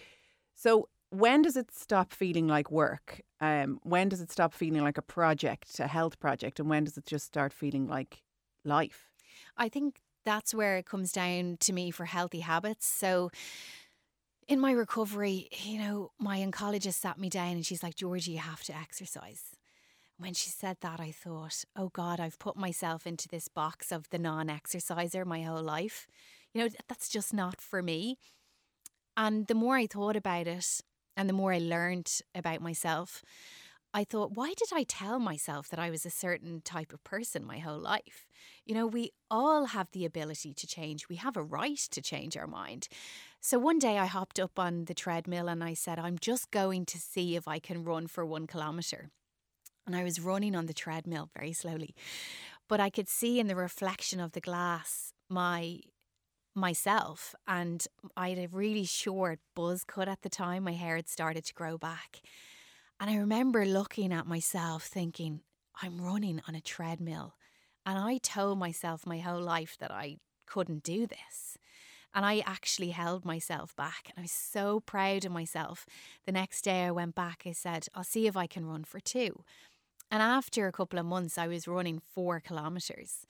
So 0.55 0.89
when 1.09 1.43
does 1.43 1.55
it 1.55 1.71
stop 1.71 2.13
feeling 2.13 2.47
like 2.47 2.71
work? 2.71 3.21
Um, 3.41 3.79
when 3.83 4.09
does 4.09 4.21
it 4.21 4.31
stop 4.31 4.53
feeling 4.53 4.81
like 4.81 4.97
a 4.97 5.03
project, 5.03 5.79
a 5.79 5.87
health 5.87 6.19
project, 6.19 6.59
and 6.59 6.69
when 6.69 6.83
does 6.85 6.97
it 6.97 7.05
just 7.05 7.25
start 7.25 7.53
feeling 7.53 7.87
like 7.87 8.23
life? 8.65 9.09
I 9.57 9.69
think 9.69 10.01
that's 10.25 10.53
where 10.53 10.77
it 10.77 10.85
comes 10.85 11.11
down 11.11 11.57
to 11.61 11.73
me 11.73 11.91
for 11.91 12.05
healthy 12.05 12.39
habits. 12.39 12.85
So 12.85 13.29
in 14.47 14.59
my 14.59 14.71
recovery, 14.71 15.49
you 15.63 15.79
know, 15.79 16.11
my 16.19 16.39
oncologist 16.39 16.95
sat 16.95 17.17
me 17.17 17.29
down 17.29 17.51
and 17.51 17.65
she's 17.65 17.83
like, 17.83 17.95
Georgie, 17.95 18.33
you 18.33 18.39
have 18.39 18.63
to 18.63 18.75
exercise. 18.75 19.43
When 20.17 20.33
she 20.33 20.49
said 20.49 20.77
that, 20.81 20.99
I 20.99 21.11
thought, 21.11 21.63
oh 21.75 21.89
God, 21.89 22.19
I've 22.19 22.39
put 22.39 22.55
myself 22.55 23.07
into 23.07 23.27
this 23.27 23.47
box 23.47 23.91
of 23.91 24.09
the 24.09 24.19
non 24.19 24.49
exerciser 24.49 25.25
my 25.25 25.41
whole 25.41 25.63
life. 25.63 26.07
You 26.53 26.61
know, 26.61 26.69
that's 26.87 27.09
just 27.09 27.33
not 27.33 27.59
for 27.59 27.81
me. 27.81 28.17
And 29.17 29.47
the 29.47 29.55
more 29.55 29.75
I 29.75 29.87
thought 29.87 30.15
about 30.15 30.47
it 30.47 30.81
and 31.17 31.27
the 31.27 31.33
more 31.33 31.53
I 31.53 31.59
learned 31.59 32.11
about 32.35 32.61
myself, 32.61 33.23
I 33.93 34.03
thought, 34.03 34.31
why 34.31 34.53
did 34.57 34.69
I 34.73 34.83
tell 34.83 35.19
myself 35.19 35.69
that 35.69 35.79
I 35.79 35.89
was 35.89 36.05
a 36.05 36.09
certain 36.09 36.61
type 36.61 36.93
of 36.93 37.03
person 37.03 37.45
my 37.45 37.59
whole 37.59 37.79
life? 37.79 38.27
You 38.65 38.75
know, 38.75 38.87
we 38.87 39.11
all 39.29 39.65
have 39.65 39.89
the 39.91 40.05
ability 40.05 40.53
to 40.53 40.67
change. 40.67 41.09
We 41.09 41.17
have 41.17 41.35
a 41.35 41.43
right 41.43 41.77
to 41.91 42.01
change 42.01 42.37
our 42.37 42.47
mind. 42.47 42.87
So 43.41 43.59
one 43.59 43.77
day 43.77 43.97
I 43.97 44.05
hopped 44.05 44.39
up 44.39 44.57
on 44.57 44.85
the 44.85 44.93
treadmill 44.93 45.49
and 45.49 45.63
I 45.63 45.73
said, 45.73 45.99
I'm 45.99 46.17
just 46.17 46.49
going 46.49 46.85
to 46.85 46.97
see 46.97 47.35
if 47.35 47.47
I 47.47 47.59
can 47.59 47.83
run 47.83 48.07
for 48.07 48.25
one 48.25 48.47
kilometre. 48.47 49.09
And 49.85 49.95
I 49.95 50.03
was 50.03 50.21
running 50.21 50.55
on 50.55 50.67
the 50.67 50.73
treadmill 50.73 51.29
very 51.37 51.51
slowly. 51.51 51.93
But 52.69 52.79
I 52.79 52.89
could 52.89 53.09
see 53.09 53.39
in 53.39 53.47
the 53.47 53.55
reflection 53.55 54.21
of 54.21 54.31
the 54.31 54.39
glass 54.39 55.11
my 55.29 55.79
myself 56.55 57.33
and 57.47 57.85
I 58.15 58.29
had 58.29 58.37
a 58.37 58.47
really 58.47 58.85
short 58.85 59.39
buzz 59.55 59.83
cut 59.83 60.07
at 60.07 60.21
the 60.21 60.29
time. 60.29 60.63
My 60.63 60.73
hair 60.73 60.95
had 60.95 61.09
started 61.09 61.45
to 61.45 61.53
grow 61.53 61.77
back. 61.77 62.21
And 62.99 63.09
I 63.09 63.15
remember 63.17 63.65
looking 63.65 64.13
at 64.13 64.27
myself 64.27 64.83
thinking, 64.85 65.41
I'm 65.81 65.99
running 65.99 66.41
on 66.47 66.55
a 66.55 66.61
treadmill. 66.61 67.33
And 67.85 67.97
I 67.97 68.17
told 68.17 68.59
myself 68.59 69.05
my 69.05 69.19
whole 69.19 69.41
life 69.41 69.77
that 69.79 69.91
I 69.91 70.17
couldn't 70.45 70.83
do 70.83 71.05
this. 71.05 71.57
And 72.15 72.25
I 72.25 72.43
actually 72.45 72.91
held 72.91 73.25
myself 73.25 73.75
back. 73.75 74.11
And 74.11 74.19
I 74.19 74.21
was 74.23 74.31
so 74.31 74.79
proud 74.79 75.25
of 75.25 75.31
myself. 75.31 75.85
The 76.25 76.31
next 76.31 76.61
day 76.63 76.83
I 76.85 76.91
went 76.91 77.15
back, 77.15 77.43
I 77.45 77.51
said, 77.53 77.87
I'll 77.95 78.03
see 78.03 78.27
if 78.27 78.37
I 78.37 78.47
can 78.47 78.65
run 78.65 78.83
for 78.83 78.99
two. 78.99 79.43
And 80.11 80.21
after 80.21 80.67
a 80.67 80.71
couple 80.71 80.99
of 80.99 81.05
months, 81.07 81.37
I 81.37 81.47
was 81.47 81.67
running 81.67 81.99
four 82.13 82.39
kilometres. 82.39 83.25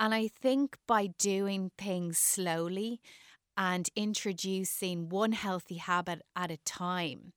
And 0.00 0.14
I 0.14 0.28
think 0.28 0.76
by 0.86 1.08
doing 1.18 1.70
things 1.78 2.18
slowly 2.18 3.00
and 3.56 3.88
introducing 3.96 5.08
one 5.08 5.32
healthy 5.32 5.76
habit 5.76 6.22
at 6.36 6.50
a 6.50 6.58
time 6.58 7.32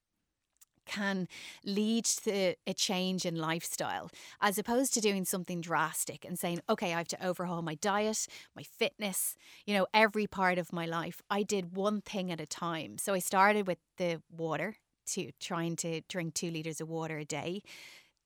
can 0.91 1.27
lead 1.65 2.05
to 2.05 2.55
a 2.67 2.73
change 2.73 3.25
in 3.25 3.35
lifestyle 3.35 4.11
as 4.41 4.57
opposed 4.57 4.93
to 4.93 5.01
doing 5.01 5.25
something 5.25 5.61
drastic 5.61 6.25
and 6.25 6.37
saying, 6.37 6.61
okay, 6.69 6.93
I 6.93 6.97
have 6.97 7.07
to 7.09 7.25
overhaul 7.25 7.61
my 7.61 7.75
diet, 7.75 8.27
my 8.55 8.63
fitness, 8.63 9.35
you 9.65 9.73
know, 9.73 9.87
every 9.93 10.27
part 10.27 10.57
of 10.57 10.73
my 10.73 10.85
life. 10.85 11.21
I 11.29 11.43
did 11.43 11.75
one 11.75 12.01
thing 12.01 12.31
at 12.31 12.41
a 12.41 12.45
time. 12.45 12.97
So 12.97 13.13
I 13.13 13.19
started 13.19 13.67
with 13.67 13.79
the 13.97 14.21
water, 14.29 14.75
to 15.07 15.31
trying 15.39 15.75
to 15.77 16.01
drink 16.07 16.33
two 16.33 16.51
liters 16.51 16.81
of 16.81 16.89
water 16.89 17.17
a 17.17 17.25
day. 17.25 17.61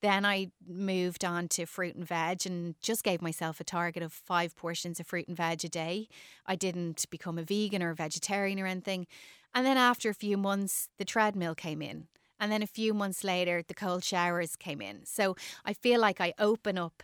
Then 0.01 0.25
I 0.25 0.51
moved 0.67 1.25
on 1.25 1.47
to 1.49 1.65
fruit 1.65 1.95
and 1.95 2.05
veg 2.05 2.45
and 2.45 2.75
just 2.81 3.03
gave 3.03 3.21
myself 3.21 3.59
a 3.59 3.63
target 3.63 4.03
of 4.03 4.13
five 4.13 4.55
portions 4.55 4.99
of 4.99 5.07
fruit 5.07 5.27
and 5.27 5.37
veg 5.37 5.65
a 5.65 5.69
day. 5.69 6.07
I 6.45 6.55
didn't 6.55 7.09
become 7.09 7.39
a 7.39 7.43
vegan 7.43 7.81
or 7.81 7.91
a 7.91 7.95
vegetarian 7.95 8.59
or 8.59 8.67
anything. 8.67 9.07
And 9.53 9.65
then 9.65 9.77
after 9.77 10.09
a 10.09 10.13
few 10.13 10.37
months, 10.37 10.89
the 10.97 11.05
treadmill 11.05 11.55
came 11.55 11.81
in. 11.81 12.07
And 12.39 12.51
then 12.51 12.61
a 12.61 12.67
few 12.67 12.93
months 12.93 13.23
later, 13.23 13.63
the 13.67 13.73
cold 13.73 14.03
showers 14.03 14.55
came 14.55 14.81
in. 14.81 15.05
So 15.05 15.35
I 15.63 15.73
feel 15.73 15.99
like 15.99 16.19
I 16.19 16.33
open 16.37 16.77
up 16.77 17.03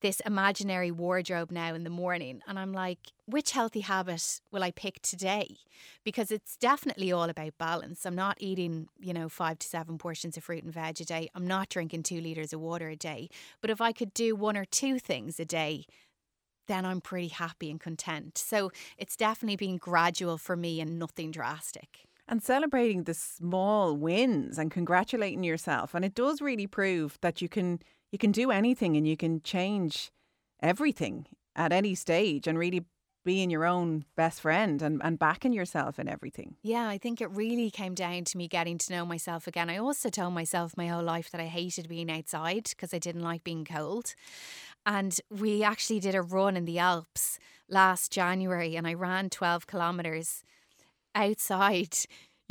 this 0.00 0.20
imaginary 0.20 0.90
wardrobe 0.90 1.50
now 1.50 1.74
in 1.74 1.84
the 1.84 1.90
morning. 1.90 2.40
And 2.46 2.58
I'm 2.58 2.72
like, 2.72 2.98
which 3.26 3.50
healthy 3.50 3.80
habit 3.80 4.40
will 4.50 4.62
I 4.62 4.70
pick 4.70 5.02
today? 5.02 5.56
Because 6.04 6.30
it's 6.30 6.56
definitely 6.56 7.12
all 7.12 7.28
about 7.28 7.58
balance. 7.58 8.06
I'm 8.06 8.14
not 8.14 8.38
eating, 8.40 8.88
you 8.98 9.12
know, 9.12 9.28
five 9.28 9.58
to 9.58 9.68
seven 9.68 9.98
portions 9.98 10.36
of 10.36 10.44
fruit 10.44 10.64
and 10.64 10.72
veg 10.72 11.00
a 11.00 11.04
day. 11.04 11.28
I'm 11.34 11.46
not 11.46 11.68
drinking 11.68 12.04
two 12.04 12.20
litres 12.20 12.52
of 12.52 12.60
water 12.60 12.88
a 12.88 12.96
day. 12.96 13.28
But 13.60 13.70
if 13.70 13.80
I 13.80 13.92
could 13.92 14.14
do 14.14 14.34
one 14.34 14.56
or 14.56 14.64
two 14.64 14.98
things 14.98 15.38
a 15.38 15.44
day, 15.44 15.84
then 16.66 16.86
I'm 16.86 17.00
pretty 17.00 17.28
happy 17.28 17.70
and 17.70 17.80
content. 17.80 18.38
So 18.38 18.70
it's 18.96 19.16
definitely 19.16 19.56
been 19.56 19.76
gradual 19.76 20.38
for 20.38 20.56
me 20.56 20.80
and 20.80 20.98
nothing 20.98 21.30
drastic 21.30 22.06
and 22.30 22.42
celebrating 22.42 23.04
the 23.04 23.12
small 23.12 23.94
wins 23.96 24.58
and 24.58 24.70
congratulating 24.70 25.44
yourself 25.44 25.94
and 25.94 26.04
it 26.04 26.14
does 26.14 26.40
really 26.40 26.66
prove 26.66 27.18
that 27.20 27.42
you 27.42 27.48
can 27.48 27.80
you 28.12 28.18
can 28.18 28.32
do 28.32 28.50
anything 28.50 28.96
and 28.96 29.06
you 29.06 29.16
can 29.16 29.42
change 29.42 30.10
everything 30.62 31.26
at 31.56 31.72
any 31.72 31.94
stage 31.94 32.46
and 32.46 32.58
really 32.58 32.84
being 33.24 33.50
your 33.50 33.66
own 33.66 34.04
best 34.16 34.40
friend 34.40 34.80
and, 34.80 35.00
and 35.04 35.18
backing 35.18 35.52
yourself 35.52 35.98
in 35.98 36.08
everything. 36.08 36.56
Yeah, 36.62 36.88
I 36.88 36.96
think 36.96 37.20
it 37.20 37.30
really 37.30 37.70
came 37.70 37.94
down 37.94 38.24
to 38.24 38.38
me 38.38 38.48
getting 38.48 38.78
to 38.78 38.92
know 38.92 39.04
myself 39.04 39.46
again. 39.46 39.68
I 39.68 39.76
also 39.76 40.08
told 40.08 40.32
myself 40.32 40.76
my 40.76 40.86
whole 40.86 41.02
life 41.02 41.30
that 41.30 41.40
I 41.40 41.46
hated 41.46 41.88
being 41.88 42.10
outside 42.10 42.64
because 42.70 42.94
I 42.94 42.98
didn't 42.98 43.22
like 43.22 43.44
being 43.44 43.64
cold. 43.64 44.14
And 44.86 45.20
we 45.30 45.62
actually 45.62 46.00
did 46.00 46.14
a 46.14 46.22
run 46.22 46.56
in 46.56 46.64
the 46.64 46.78
Alps 46.78 47.38
last 47.68 48.10
January 48.10 48.74
and 48.76 48.86
I 48.86 48.94
ran 48.94 49.28
12 49.28 49.66
kilometres 49.66 50.42
outside 51.14 51.96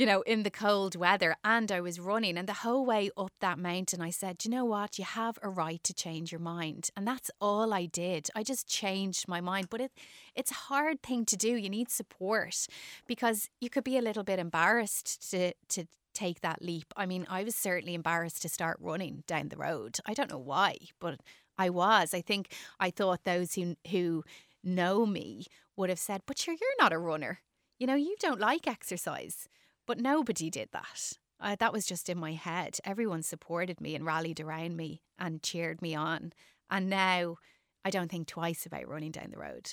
you 0.00 0.06
know, 0.06 0.22
in 0.22 0.44
the 0.44 0.50
cold 0.50 0.96
weather 0.96 1.36
and 1.44 1.70
I 1.70 1.82
was 1.82 2.00
running. 2.00 2.38
And 2.38 2.48
the 2.48 2.54
whole 2.54 2.86
way 2.86 3.10
up 3.18 3.32
that 3.42 3.58
mountain, 3.58 4.00
I 4.00 4.08
said, 4.08 4.42
you 4.46 4.50
know 4.50 4.64
what? 4.64 4.98
You 4.98 5.04
have 5.04 5.38
a 5.42 5.50
right 5.50 5.84
to 5.84 5.92
change 5.92 6.32
your 6.32 6.40
mind. 6.40 6.88
And 6.96 7.06
that's 7.06 7.30
all 7.38 7.74
I 7.74 7.84
did. 7.84 8.30
I 8.34 8.42
just 8.42 8.66
changed 8.66 9.28
my 9.28 9.42
mind. 9.42 9.66
But 9.68 9.82
it, 9.82 9.92
it's 10.34 10.52
a 10.52 10.54
hard 10.54 11.02
thing 11.02 11.26
to 11.26 11.36
do. 11.36 11.54
You 11.54 11.68
need 11.68 11.90
support 11.90 12.66
because 13.06 13.50
you 13.60 13.68
could 13.68 13.84
be 13.84 13.98
a 13.98 14.02
little 14.02 14.24
bit 14.24 14.38
embarrassed 14.38 15.30
to, 15.32 15.52
to 15.68 15.84
take 16.14 16.40
that 16.40 16.62
leap. 16.62 16.94
I 16.96 17.04
mean, 17.04 17.26
I 17.28 17.44
was 17.44 17.54
certainly 17.54 17.92
embarrassed 17.92 18.40
to 18.40 18.48
start 18.48 18.78
running 18.80 19.22
down 19.26 19.50
the 19.50 19.58
road. 19.58 19.98
I 20.06 20.14
don't 20.14 20.30
know 20.30 20.38
why, 20.38 20.78
but 20.98 21.20
I 21.58 21.68
was. 21.68 22.14
I 22.14 22.22
think 22.22 22.54
I 22.80 22.88
thought 22.88 23.24
those 23.24 23.52
who, 23.52 23.76
who 23.90 24.24
know 24.64 25.04
me 25.04 25.44
would 25.76 25.90
have 25.90 25.98
said, 25.98 26.22
but 26.24 26.38
sure, 26.38 26.54
you're 26.58 26.70
not 26.78 26.94
a 26.94 26.98
runner. 26.98 27.40
You 27.80 27.86
know, 27.86 27.96
you 27.96 28.14
don't 28.20 28.38
like 28.38 28.68
exercise. 28.68 29.48
But 29.86 29.98
nobody 29.98 30.50
did 30.50 30.68
that. 30.72 31.14
Uh, 31.40 31.56
that 31.58 31.72
was 31.72 31.86
just 31.86 32.08
in 32.08 32.18
my 32.18 32.34
head. 32.34 32.78
Everyone 32.84 33.22
supported 33.22 33.80
me 33.80 33.96
and 33.96 34.04
rallied 34.04 34.38
around 34.38 34.76
me 34.76 35.00
and 35.18 35.42
cheered 35.42 35.80
me 35.80 35.94
on. 35.94 36.32
And 36.70 36.88
now 36.90 37.38
I 37.84 37.90
don't 37.90 38.10
think 38.10 38.28
twice 38.28 38.66
about 38.66 38.86
running 38.86 39.10
down 39.10 39.30
the 39.30 39.38
road. 39.38 39.72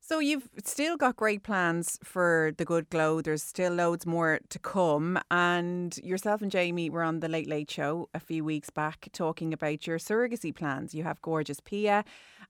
So 0.00 0.20
you've 0.20 0.48
still 0.64 0.96
got 0.96 1.16
great 1.16 1.42
plans 1.42 1.98
for 2.04 2.52
the 2.56 2.64
good 2.64 2.88
glow. 2.90 3.20
There's 3.20 3.42
still 3.42 3.72
loads 3.72 4.06
more 4.06 4.38
to 4.48 4.58
come. 4.60 5.18
And 5.32 5.98
yourself 5.98 6.42
and 6.42 6.50
Jamie 6.50 6.90
were 6.90 7.02
on 7.02 7.18
the 7.18 7.28
Late 7.28 7.48
Late 7.48 7.70
Show 7.70 8.08
a 8.14 8.20
few 8.20 8.44
weeks 8.44 8.70
back 8.70 9.08
talking 9.12 9.52
about 9.52 9.84
your 9.84 9.98
surrogacy 9.98 10.54
plans. 10.54 10.94
You 10.94 11.02
have 11.02 11.20
gorgeous 11.22 11.58
Pia, 11.58 12.04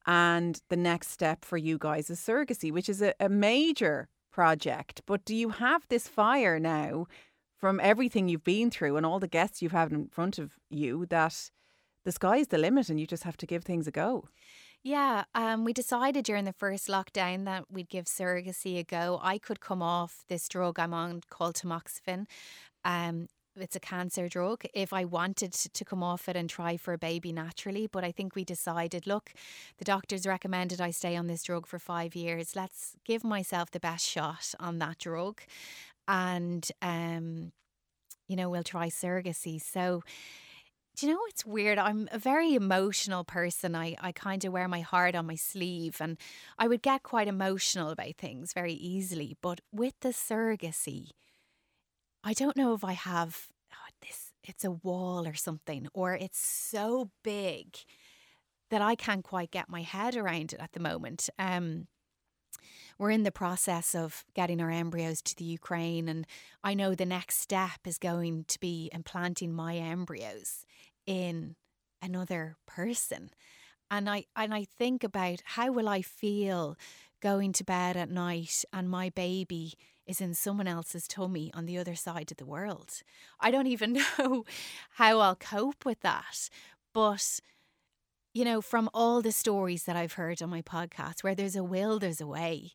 and 0.07 0.61
the 0.69 0.77
next 0.77 1.11
step 1.11 1.47
for 1.47 1.57
you 1.57 1.79
guys 1.79 2.11
is 2.11 2.21
surrogacy, 2.21 2.71
which 2.71 2.91
is 2.91 3.01
a, 3.01 3.15
a 3.19 3.31
major 3.31 4.09
project. 4.37 5.01
But 5.07 5.25
do 5.25 5.35
you 5.35 5.49
have 5.49 5.89
this 5.89 6.07
fire 6.09 6.59
now 6.61 7.07
from 7.57 7.81
everything 7.81 8.29
you've 8.29 8.45
been 8.45 8.71
through 8.71 8.99
and 8.99 9.07
all 9.07 9.19
the 9.19 9.35
guests 9.39 9.63
you've 9.63 9.73
had 9.81 9.91
in 9.91 10.09
front 10.09 10.39
of 10.39 10.59
you 10.69 11.07
that 11.07 11.51
the 12.05 12.13
sky's 12.13 12.49
the 12.49 12.59
limit 12.59 12.91
and 12.91 13.01
you 13.01 13.07
just 13.07 13.25
have 13.25 13.39
to 13.39 13.47
give 13.47 13.65
things 13.65 13.87
a 13.89 13.91
go? 13.91 14.29
Yeah, 14.85 15.25
um, 15.35 15.65
we 15.65 15.73
decided 15.73 16.27
during 16.27 16.45
the 16.45 16.53
first 16.53 16.87
lockdown 16.87 17.47
that 17.47 17.65
we'd 17.71 17.89
give 17.89 18.05
surrogacy 18.05 18.79
a 18.79 18.85
go. 18.85 19.19
I 19.23 19.39
could 19.39 19.61
come 19.61 19.83
off 19.83 20.23
this 20.29 20.49
drug 20.49 20.79
I'm 20.79 20.93
on 20.93 21.23
called 21.31 21.57
tamoxifen. 21.57 22.27
Um, 22.85 23.29
it's 23.57 23.77
a 23.77 23.81
cancer 23.81 24.29
drug 24.29 24.65
if 24.75 24.93
I 24.93 25.05
wanted 25.05 25.53
to 25.53 25.85
come 25.85 26.03
off 26.03 26.29
it 26.29 26.37
and 26.37 26.49
try 26.49 26.77
for 26.77 26.93
a 26.93 26.99
baby 26.99 27.33
naturally. 27.33 27.87
But 27.87 28.05
I 28.05 28.13
think 28.13 28.35
we 28.35 28.45
decided 28.45 29.07
look, 29.07 29.33
the 29.79 29.85
doctors 29.85 30.27
recommended 30.27 30.81
I 30.81 30.91
stay 30.91 31.17
on 31.17 31.27
this 31.27 31.43
drug 31.43 31.67
for 31.67 31.79
five 31.79 32.15
years. 32.15 32.57
Let's 32.57 32.97
give 33.05 33.25
myself 33.25 33.71
the 33.71 33.81
best 33.81 34.07
shot 34.07 34.55
on 34.61 34.79
that 34.79 34.99
drug. 34.99 35.41
And, 36.09 36.67
um, 36.83 37.53
you 38.29 38.37
know, 38.37 38.49
we'll 38.49 38.63
try 38.63 38.89
surrogacy. 38.89 39.61
So, 39.61 40.03
do 40.97 41.07
you 41.07 41.13
know 41.13 41.21
it's 41.29 41.45
weird? 41.45 41.79
I'm 41.79 42.09
a 42.11 42.19
very 42.19 42.55
emotional 42.55 43.23
person. 43.23 43.75
I, 43.75 43.97
I 44.01 44.13
kind 44.13 44.43
of 44.45 44.53
wear 44.53 44.67
my 44.67 44.81
heart 44.81 45.15
on 45.15 45.27
my 45.27 45.35
sleeve 45.35 45.99
and 46.01 46.17
I 46.59 46.69
would 46.69 46.81
get 46.81 47.03
quite 47.03 47.29
emotional 47.29 47.91
about 47.91 48.17
things 48.17 48.55
very 48.55 48.73
easily. 48.73 49.37
But 49.43 49.61
with 49.71 49.93
the 50.01 50.09
surrogacy, 50.09 51.11
I 52.27 52.33
don't 52.33 52.57
know 52.57 52.75
if 52.75 52.83
I 52.83 52.95
have 52.95 53.47
oh, 53.73 53.91
this, 54.03 54.33
it's 54.43 54.65
a 54.65 54.73
wall 54.73 55.29
or 55.29 55.35
something, 55.35 55.87
or 55.95 56.15
it's 56.15 56.41
so 56.41 57.11
big 57.23 57.77
that 58.69 58.83
I 58.83 58.97
can't 58.97 59.23
quite 59.23 59.53
get 59.53 59.69
my 59.69 59.83
head 59.83 60.17
around 60.17 60.53
it 60.53 60.59
at 60.59 60.73
the 60.73 60.81
moment. 60.81 61.31
Um, 61.39 61.87
we're 62.99 63.13
in 63.13 63.23
the 63.23 63.31
process 63.31 63.95
of 63.95 64.25
getting 64.35 64.61
our 64.61 64.73
embryos 64.73 65.23
to 65.23 65.37
the 65.37 65.45
Ukraine, 65.45 66.09
and 66.09 66.27
I 66.65 66.75
know 66.75 66.97
the 66.97 67.07
next 67.07 67.39
step 67.39 67.87
is 67.87 67.97
going 67.97 68.45
to 68.49 68.59
be 68.59 68.91
implanting 68.93 69.53
my 69.53 69.77
embryos 69.77 70.67
in 71.07 71.55
another 72.03 72.57
person. 72.67 73.31
And 73.89 74.11
I 74.11 74.25
and 74.35 74.53
I 74.53 74.65
think 74.65 75.05
about 75.05 75.43
how 75.45 75.71
will 75.71 75.89
I 75.89 76.03
feel 76.03 76.77
going 77.23 77.53
to 77.53 77.63
bed 77.63 77.97
at 77.97 78.11
night 78.11 78.65
and 78.73 78.91
my 78.91 79.11
baby 79.11 79.75
is 80.07 80.21
in 80.21 80.35
someone 80.35 80.69
else's 80.69 81.09
tummy 81.09 81.51
on 81.55 81.67
the 81.67 81.79
other 81.79 81.95
side 81.95 82.31
of 82.31 82.37
the 82.37 82.47
world. 82.47 83.03
I 83.41 83.51
don't 83.51 83.67
even 83.67 83.93
know 84.19 84.45
how 84.91 85.19
I'll 85.21 85.37
cope 85.37 85.85
with 85.85 86.01
that. 86.01 86.49
But, 86.95 87.41
you 88.33 88.45
know, 88.45 88.61
from 88.63 88.89
all 88.95 89.21
the 89.23 89.33
stories 89.33 89.85
that 89.85 89.97
I've 89.97 90.15
heard 90.15 90.41
on 90.43 90.51
my 90.51 90.63
podcast, 90.63 91.23
where 91.23 91.35
there's 91.35 91.57
a 91.57 91.65
will, 91.65 91.99
there's 91.99 92.21
a 92.21 92.27
way. 92.27 92.73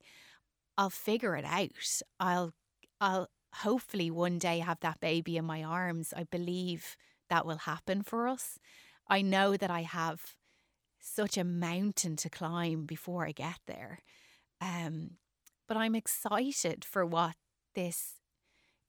I'll 0.78 0.90
figure 0.90 1.36
it 1.36 1.46
out. 1.46 2.02
I'll, 2.20 2.54
I'll 3.00 3.30
hopefully 3.56 4.12
one 4.12 4.38
day 4.38 4.60
have 4.60 4.80
that 4.82 5.00
baby 5.00 5.38
in 5.38 5.46
my 5.46 5.64
arms. 5.64 6.14
I 6.16 6.24
believe 6.26 6.96
that 7.30 7.46
will 7.46 7.60
happen 7.60 8.04
for 8.04 8.28
us. 8.28 8.60
I 9.08 9.22
know 9.22 9.58
that 9.58 9.72
I 9.72 9.82
have 9.82 10.36
such 11.00 11.38
a 11.38 11.44
mountain 11.44 12.16
to 12.18 12.30
climb 12.30 12.86
before 12.86 13.26
I 13.26 13.32
get 13.32 13.60
there. 13.68 14.00
Um, 14.62 15.12
but 15.72 15.78
I'm 15.78 15.96
excited 15.96 16.84
for 16.84 17.06
what 17.06 17.38
this 17.76 18.16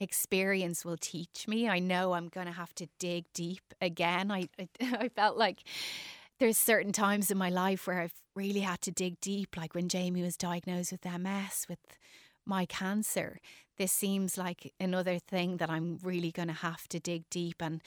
experience 0.00 0.84
will 0.84 0.96
teach 0.96 1.46
me. 1.46 1.68
I 1.68 1.78
know 1.78 2.12
I'm 2.12 2.26
going 2.26 2.48
to 2.48 2.52
have 2.52 2.74
to 2.74 2.88
dig 2.98 3.26
deep 3.32 3.62
again. 3.80 4.32
I, 4.32 4.48
I, 4.58 4.68
I 4.80 5.08
felt 5.10 5.36
like 5.36 5.60
there's 6.40 6.58
certain 6.58 6.90
times 6.90 7.30
in 7.30 7.38
my 7.38 7.50
life 7.50 7.86
where 7.86 8.00
I've 8.00 8.20
really 8.34 8.62
had 8.62 8.80
to 8.80 8.90
dig 8.90 9.20
deep, 9.20 9.56
like 9.56 9.76
when 9.76 9.88
Jamie 9.88 10.22
was 10.22 10.36
diagnosed 10.36 10.90
with 10.90 11.04
MS, 11.04 11.66
with 11.68 11.78
my 12.44 12.66
cancer. 12.66 13.38
This 13.78 13.92
seems 13.92 14.36
like 14.36 14.74
another 14.80 15.20
thing 15.20 15.58
that 15.58 15.70
I'm 15.70 16.00
really 16.02 16.32
going 16.32 16.48
to 16.48 16.52
have 16.52 16.88
to 16.88 16.98
dig 16.98 17.30
deep 17.30 17.62
and 17.62 17.80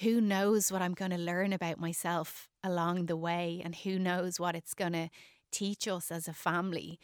who 0.00 0.20
knows 0.20 0.72
what 0.72 0.82
I'm 0.82 0.94
going 0.94 1.12
to 1.12 1.18
learn 1.18 1.52
about 1.52 1.78
myself 1.78 2.48
along 2.64 3.06
the 3.06 3.16
way 3.16 3.62
and 3.64 3.76
who 3.76 3.96
knows 3.96 4.40
what 4.40 4.56
it's 4.56 4.74
going 4.74 4.94
to 4.94 5.08
teach 5.52 5.86
us 5.86 6.10
as 6.10 6.26
a 6.26 6.32
family. 6.32 6.98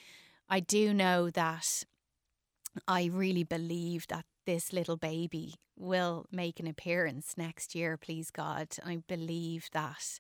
I 0.49 0.61
do 0.61 0.95
know 0.95 1.31
that 1.31 1.85
I 2.87 3.07
really 3.07 3.45
believe 3.45 4.07
that 4.09 4.27
this 4.45 4.73
little 4.73 4.97
baby 4.97 5.55
will 5.77 6.27
make 6.31 6.61
an 6.61 6.67
appearance 6.67 7.35
next 7.37 7.75
year, 7.75 7.97
please 7.97 8.31
God. 8.31 8.69
I 8.85 8.97
believe 9.09 9.69
that 9.73 10.19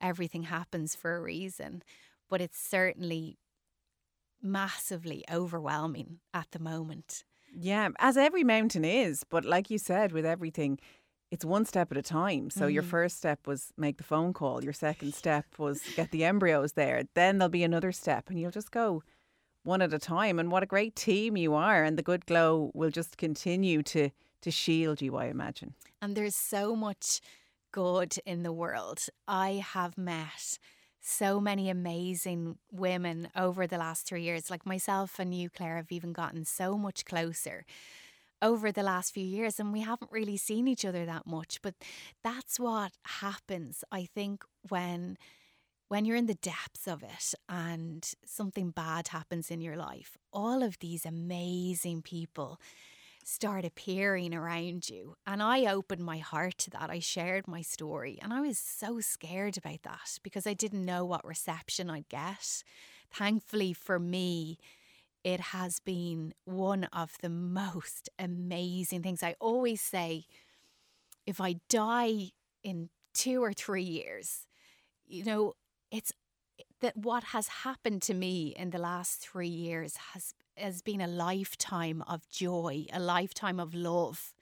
everything 0.00 0.44
happens 0.44 0.94
for 0.94 1.16
a 1.16 1.20
reason, 1.20 1.82
but 2.28 2.40
it's 2.40 2.58
certainly 2.58 3.38
massively 4.40 5.24
overwhelming 5.30 6.20
at 6.32 6.50
the 6.52 6.58
moment. 6.58 7.24
Yeah, 7.52 7.90
as 7.98 8.16
every 8.16 8.44
mountain 8.44 8.84
is. 8.84 9.24
But 9.24 9.44
like 9.44 9.70
you 9.70 9.78
said, 9.78 10.12
with 10.12 10.26
everything, 10.26 10.78
it's 11.30 11.44
one 11.44 11.64
step 11.64 11.90
at 11.90 11.98
a 11.98 12.02
time. 12.02 12.50
So 12.50 12.66
your 12.66 12.82
Mhm. 12.82 12.90
first 12.90 13.16
step 13.16 13.46
was 13.46 13.72
make 13.76 13.98
the 13.98 14.04
phone 14.04 14.32
call. 14.32 14.62
Your 14.62 14.72
second 14.72 15.14
step 15.14 15.58
was 15.58 15.88
get 15.94 16.10
the 16.10 16.24
embryos 16.24 16.72
there. 16.74 17.04
Then 17.14 17.38
there'll 17.38 17.50
be 17.50 17.64
another 17.64 17.92
step, 17.92 18.28
and 18.30 18.38
you'll 18.40 18.50
just 18.50 18.70
go 18.70 19.02
one 19.66 19.82
at 19.82 19.92
a 19.92 19.98
time. 19.98 20.38
And 20.38 20.50
what 20.50 20.62
a 20.62 20.66
great 20.66 20.96
team 20.96 21.36
you 21.36 21.54
are! 21.54 21.82
And 21.84 21.98
the 21.98 22.02
good 22.02 22.26
glow 22.26 22.70
will 22.74 22.90
just 22.90 23.16
continue 23.16 23.82
to 23.84 24.10
to 24.42 24.50
shield 24.50 25.02
you, 25.02 25.16
I 25.16 25.26
imagine. 25.26 25.74
And 26.00 26.16
there's 26.16 26.36
so 26.36 26.76
much 26.76 27.20
good 27.72 28.16
in 28.24 28.42
the 28.42 28.52
world. 28.52 29.00
I 29.26 29.64
have 29.74 29.98
met 29.98 30.58
so 31.00 31.40
many 31.40 31.70
amazing 31.70 32.58
women 32.72 33.28
over 33.36 33.66
the 33.66 33.78
last 33.78 34.06
three 34.06 34.22
years. 34.22 34.50
Like 34.50 34.66
myself 34.66 35.18
and 35.18 35.34
you, 35.34 35.48
Claire, 35.48 35.76
have 35.76 35.92
even 35.92 36.12
gotten 36.12 36.44
so 36.44 36.76
much 36.76 37.04
closer 37.04 37.64
over 38.42 38.70
the 38.70 38.82
last 38.82 39.14
few 39.14 39.24
years, 39.24 39.58
and 39.58 39.72
we 39.72 39.80
haven't 39.80 40.12
really 40.12 40.36
seen 40.36 40.68
each 40.68 40.84
other 40.84 41.06
that 41.06 41.26
much. 41.26 41.60
But 41.62 41.74
that's 42.22 42.60
what 42.60 42.92
happens, 43.20 43.82
I 43.90 44.04
think, 44.04 44.44
when 44.68 45.16
when 45.88 46.04
you're 46.04 46.16
in 46.16 46.26
the 46.26 46.34
depths 46.34 46.88
of 46.88 47.02
it 47.02 47.34
and 47.48 48.12
something 48.24 48.70
bad 48.70 49.08
happens 49.08 49.50
in 49.50 49.60
your 49.60 49.76
life, 49.76 50.16
all 50.32 50.62
of 50.62 50.78
these 50.80 51.06
amazing 51.06 52.02
people 52.02 52.60
start 53.24 53.64
appearing 53.64 54.34
around 54.34 54.88
you. 54.88 55.16
And 55.26 55.42
I 55.42 55.66
opened 55.66 56.02
my 56.02 56.18
heart 56.18 56.58
to 56.58 56.70
that. 56.70 56.90
I 56.90 57.00
shared 57.00 57.48
my 57.48 57.60
story 57.62 58.18
and 58.22 58.32
I 58.32 58.40
was 58.40 58.58
so 58.58 59.00
scared 59.00 59.56
about 59.56 59.82
that 59.82 60.18
because 60.22 60.46
I 60.46 60.54
didn't 60.54 60.84
know 60.84 61.04
what 61.04 61.24
reception 61.24 61.90
I'd 61.90 62.08
get. 62.08 62.62
Thankfully 63.10 63.72
for 63.72 63.98
me, 63.98 64.58
it 65.24 65.40
has 65.40 65.80
been 65.80 66.34
one 66.44 66.84
of 66.92 67.16
the 67.20 67.28
most 67.28 68.08
amazing 68.18 69.02
things. 69.02 69.24
I 69.24 69.34
always 69.40 69.80
say 69.80 70.26
if 71.26 71.40
I 71.40 71.56
die 71.68 72.30
in 72.62 72.90
two 73.12 73.42
or 73.42 73.52
three 73.52 73.82
years, 73.82 74.46
you 75.04 75.24
know, 75.24 75.54
it's 75.90 76.12
that 76.80 76.96
what 76.96 77.24
has 77.24 77.48
happened 77.48 78.02
to 78.02 78.14
me 78.14 78.54
in 78.56 78.70
the 78.70 78.78
last 78.78 79.20
three 79.20 79.48
years 79.48 79.96
has 80.12 80.34
has 80.56 80.82
been 80.82 81.00
a 81.00 81.06
lifetime 81.06 82.02
of 82.08 82.28
joy, 82.30 82.86
a 82.92 83.00
lifetime 83.00 83.60
of 83.60 83.74
love. 83.74 84.32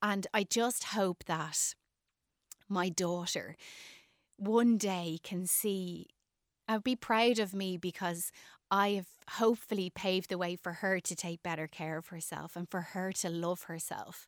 And 0.00 0.26
I 0.32 0.44
just 0.44 0.84
hope 0.84 1.24
that 1.24 1.74
my 2.68 2.88
daughter 2.88 3.56
one 4.36 4.76
day 4.76 5.18
can 5.22 5.46
see 5.46 6.06
and 6.68 6.82
be 6.82 6.96
proud 6.96 7.38
of 7.38 7.54
me 7.54 7.76
because 7.76 8.30
I 8.70 8.90
have 8.90 9.08
hopefully 9.32 9.90
paved 9.90 10.30
the 10.30 10.38
way 10.38 10.56
for 10.56 10.74
her 10.74 10.98
to 11.00 11.14
take 11.14 11.42
better 11.42 11.66
care 11.66 11.98
of 11.98 12.08
herself 12.08 12.56
and 12.56 12.68
for 12.68 12.80
her 12.80 13.12
to 13.12 13.28
love 13.28 13.64
herself. 13.64 14.26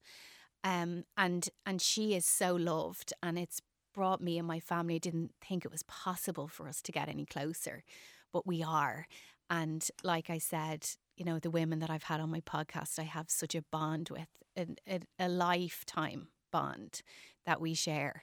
Um, 0.62 1.04
and 1.16 1.48
and 1.66 1.80
she 1.80 2.14
is 2.14 2.26
so 2.26 2.54
loved, 2.54 3.12
and 3.22 3.38
it's 3.38 3.60
brought 3.94 4.20
me 4.20 4.38
and 4.38 4.46
my 4.46 4.60
family. 4.60 4.98
Didn't 4.98 5.32
think 5.40 5.64
it 5.64 5.72
was 5.72 5.82
possible 5.84 6.48
for 6.48 6.68
us 6.68 6.82
to 6.82 6.92
get 6.92 7.08
any 7.08 7.24
closer, 7.24 7.82
but 8.32 8.46
we 8.46 8.62
are. 8.62 9.06
And 9.48 9.86
like 10.02 10.30
I 10.30 10.38
said, 10.38 10.86
you 11.16 11.24
know, 11.24 11.38
the 11.38 11.50
women 11.50 11.78
that 11.78 11.90
I've 11.90 12.04
had 12.04 12.20
on 12.20 12.30
my 12.30 12.40
podcast, 12.40 12.98
I 12.98 13.04
have 13.04 13.30
such 13.30 13.54
a 13.54 13.62
bond 13.70 14.10
with, 14.10 14.28
a, 14.56 14.66
a, 14.88 15.00
a 15.18 15.28
lifetime 15.28 16.28
bond 16.50 17.02
that 17.46 17.60
we 17.60 17.74
share. 17.74 18.22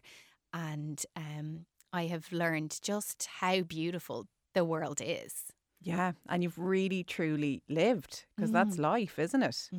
And 0.53 1.03
um, 1.15 1.65
I 1.93 2.07
have 2.07 2.31
learned 2.31 2.79
just 2.81 3.27
how 3.39 3.61
beautiful 3.61 4.27
the 4.53 4.65
world 4.65 5.01
is. 5.03 5.53
Yeah, 5.83 6.11
and 6.29 6.43
you've 6.43 6.59
really 6.59 7.03
truly 7.03 7.63
lived 7.67 8.25
because 8.35 8.51
that's 8.51 8.77
life, 8.77 9.17
isn't 9.17 9.41
it? 9.41 9.69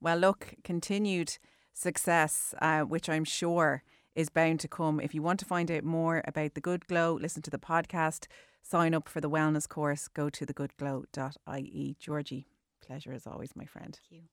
Well, 0.00 0.16
look, 0.16 0.54
continued 0.64 1.36
success, 1.74 2.54
uh, 2.62 2.82
which 2.82 3.10
I'm 3.10 3.24
sure 3.24 3.82
is 4.14 4.28
bound 4.28 4.60
to 4.60 4.68
come. 4.68 5.00
If 5.00 5.14
you 5.14 5.22
want 5.22 5.40
to 5.40 5.46
find 5.46 5.70
out 5.70 5.84
more 5.84 6.22
about 6.26 6.54
the 6.54 6.60
Good 6.60 6.86
Glow, 6.86 7.14
listen 7.20 7.42
to 7.42 7.50
the 7.50 7.58
podcast, 7.58 8.26
sign 8.62 8.94
up 8.94 9.08
for 9.08 9.20
the 9.20 9.30
wellness 9.30 9.68
course, 9.68 10.08
go 10.08 10.30
to 10.30 10.46
thegoodglow.ie. 10.46 11.96
Georgie, 11.98 12.46
pleasure 12.84 13.12
as 13.12 13.26
always, 13.26 13.56
my 13.56 13.64
friend. 13.64 13.98
Thank 14.08 14.22
you. 14.22 14.28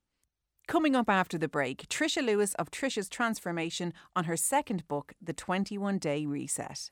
Coming 0.67 0.96
up 0.96 1.10
after 1.10 1.38
the 1.38 1.50
break, 1.50 1.89
Trisha 1.89 2.26
Lewis 2.26 2.54
of 2.54 2.72
Trisha's 2.72 3.10
Transformation 3.10 3.94
on 4.15 4.26
her 4.26 4.38
second 4.38 4.88
book, 4.88 5.13
The 5.22 5.34
21 5.34 5.98
Day 5.98 6.26
Reset. 6.26 6.91